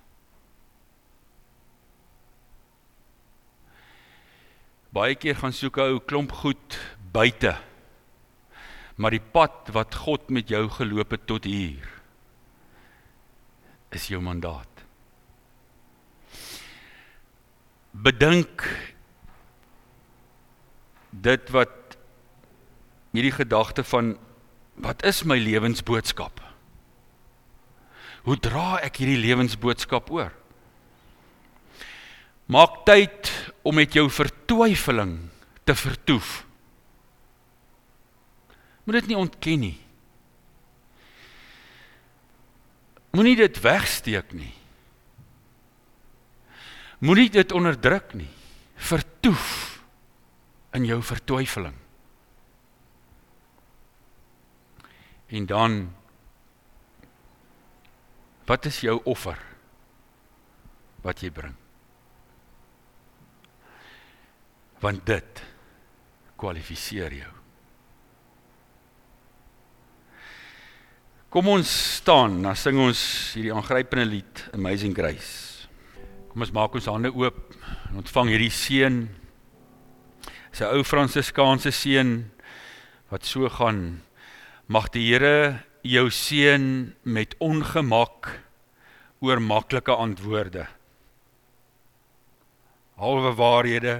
Baie 4.91 5.15
keer 5.19 5.37
gaan 5.39 5.55
soek 5.55 5.79
ou 5.83 6.01
klomp 6.03 6.35
goed 6.41 6.77
buite. 7.13 7.53
Maar 8.97 9.13
die 9.13 9.21
pad 9.21 9.69
wat 9.75 9.95
God 10.05 10.31
met 10.33 10.49
jou 10.49 10.65
geloop 10.73 11.13
het 11.13 11.27
tot 11.29 11.45
hier 11.45 11.85
is 13.93 14.09
jou 14.11 14.19
mandaat. 14.21 14.83
Bedink 17.91 18.65
dit 21.11 21.53
wat 21.55 21.97
hierdie 23.15 23.33
gedagte 23.33 23.85
van 23.87 24.15
wat 24.83 25.05
is 25.07 25.23
my 25.25 25.37
lewensboodskap? 25.41 26.41
Hoe 28.27 28.37
dra 28.43 28.81
ek 28.83 28.99
hierdie 29.01 29.21
lewensboodskap 29.23 30.11
oor? 30.13 30.33
Maak 32.51 32.83
tyd 32.87 33.31
om 33.67 33.75
met 33.79 33.95
jou 33.95 34.05
vertwyfeling 34.11 35.15
te 35.67 35.75
vertoef. 35.75 36.46
Moet 38.87 39.01
dit 39.01 39.09
nie 39.11 39.17
ontken 39.19 39.59
nie. 39.59 39.75
Moenie 43.11 43.35
dit 43.35 43.59
wegsteek 43.59 44.31
nie. 44.31 44.53
Moenie 47.03 47.27
dit 47.29 47.51
onderdruk 47.51 48.13
nie. 48.15 48.29
Vertoef 48.79 49.49
in 50.71 50.87
jou 50.87 51.01
vertwyfeling. 51.03 51.75
En 55.35 55.45
dan 55.51 55.79
wat 58.47 58.65
is 58.71 58.79
jou 58.87 58.95
offer 59.03 59.41
wat 61.03 61.19
jy 61.19 61.33
bring? 61.35 61.57
Want 64.79 65.03
dit 65.09 65.43
kwalifiseer 66.39 67.19
jou. 67.19 67.36
Kom 71.27 71.49
ons 71.51 71.67
staan, 71.97 72.37
dan 72.39 72.55
sing 72.55 72.77
ons 72.79 72.99
hierdie 73.35 73.51
aangrypende 73.51 74.05
lied 74.07 74.41
Amazing 74.55 74.93
Grace. 74.95 75.67
Kom 76.31 76.45
ons 76.45 76.53
maak 76.55 76.77
ons 76.79 76.87
hande 76.87 77.11
oop 77.11 77.41
en 77.89 77.97
ontvang 77.99 78.31
hierdie 78.31 78.53
seën 78.55 79.01
sy 80.55 80.71
ou 80.71 80.87
Fransiskaanse 80.87 81.75
seun 81.75 82.15
wat 83.11 83.27
so 83.27 83.51
gaan 83.57 84.05
mag 84.71 84.87
die 84.95 85.03
Here 85.09 85.67
jou 85.83 86.07
seën 86.07 86.95
met 87.03 87.35
ongemak 87.43 88.31
oor 89.19 89.43
maklike 89.43 89.99
antwoorde 89.99 90.69
halwe 93.03 93.35
waarhede 93.35 93.99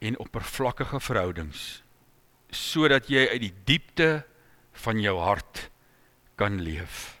en 0.00 0.22
oppervlakkige 0.24 1.04
verhoudings 1.04 1.82
sodat 2.48 3.12
jy 3.12 3.28
uit 3.28 3.42
die 3.50 3.56
diepte 3.68 4.14
van 4.88 5.04
jou 5.04 5.18
hart 5.20 5.68
kan 6.38 6.60
leef 6.62 7.18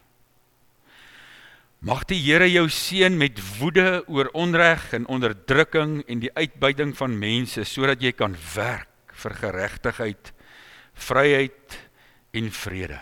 Mag 1.78 2.08
die 2.10 2.18
Here 2.18 2.48
jou 2.50 2.66
seën 2.66 3.14
met 3.14 3.38
woede 3.60 4.02
oor 4.10 4.32
onreg 4.34 4.88
en 4.96 5.04
onderdrukking 5.06 6.00
en 6.10 6.22
die 6.24 6.32
uitbuiting 6.34 6.90
van 6.98 7.14
mense 7.14 7.62
sodat 7.70 8.02
jy 8.02 8.10
kan 8.18 8.34
werk 8.56 9.14
vir 9.18 9.34
geregtigheid, 9.38 10.32
vryheid 10.98 11.76
en 12.34 12.50
vrede. 12.50 12.98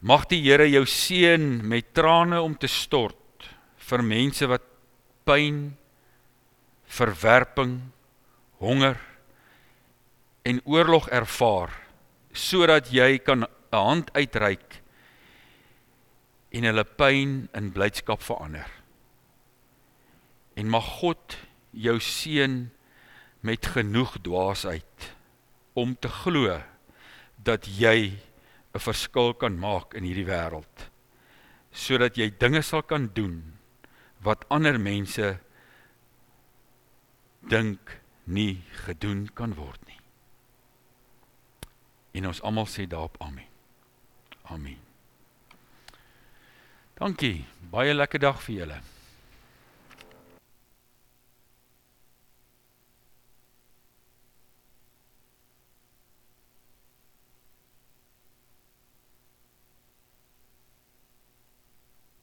Mag 0.00 0.24
die 0.32 0.40
Here 0.40 0.64
jou 0.70 0.86
seën 0.88 1.44
met 1.68 1.92
trane 1.92 2.40
om 2.40 2.56
te 2.56 2.68
stort 2.68 3.44
vir 3.90 4.02
mense 4.02 4.48
wat 4.48 4.64
pyn, 5.28 5.76
verwerping, 6.88 7.76
honger 8.56 8.96
en 10.48 10.62
oorlog 10.64 11.10
ervaar 11.12 11.76
sodat 12.32 12.88
jy 12.92 13.18
kan 13.20 13.44
'n 13.72 13.86
hand 13.88 14.12
uitreik 14.12 14.82
en 16.50 16.64
hulle 16.64 16.84
pyn 16.84 17.48
in 17.52 17.72
blydskap 17.72 18.22
verander. 18.22 18.70
En 20.56 20.68
mag 20.68 20.84
God 21.00 21.36
jou 21.70 22.00
seën 22.00 22.70
met 23.40 23.66
genoeg 23.66 24.16
dwaasheid 24.22 25.12
om 25.72 25.96
te 25.98 26.08
glo 26.08 26.62
dat 27.36 27.66
jy 27.66 28.18
'n 28.74 28.80
verskil 28.80 29.34
kan 29.34 29.58
maak 29.58 29.94
in 29.94 30.04
hierdie 30.04 30.26
wêreld 30.26 30.90
sodat 31.76 32.16
jy 32.16 32.30
dinge 32.40 32.62
sal 32.62 32.82
kan 32.82 33.10
doen 33.12 33.58
wat 34.24 34.46
ander 34.48 34.78
mense 34.80 35.38
dink 37.40 38.00
nie 38.24 38.62
gedoen 38.86 39.26
kan 39.34 39.54
word 39.54 39.82
nie. 39.86 40.00
En 42.16 42.26
ons 42.32 42.40
almal 42.42 42.66
sê 42.66 42.86
daarop 42.88 43.20
amen. 43.20 43.55
Amen. 44.50 44.78
Dankie. 46.96 47.44
Baie 47.70 47.94
lekker 47.94 48.22
dag 48.22 48.38
vir 48.46 48.60
julle. 48.62 48.78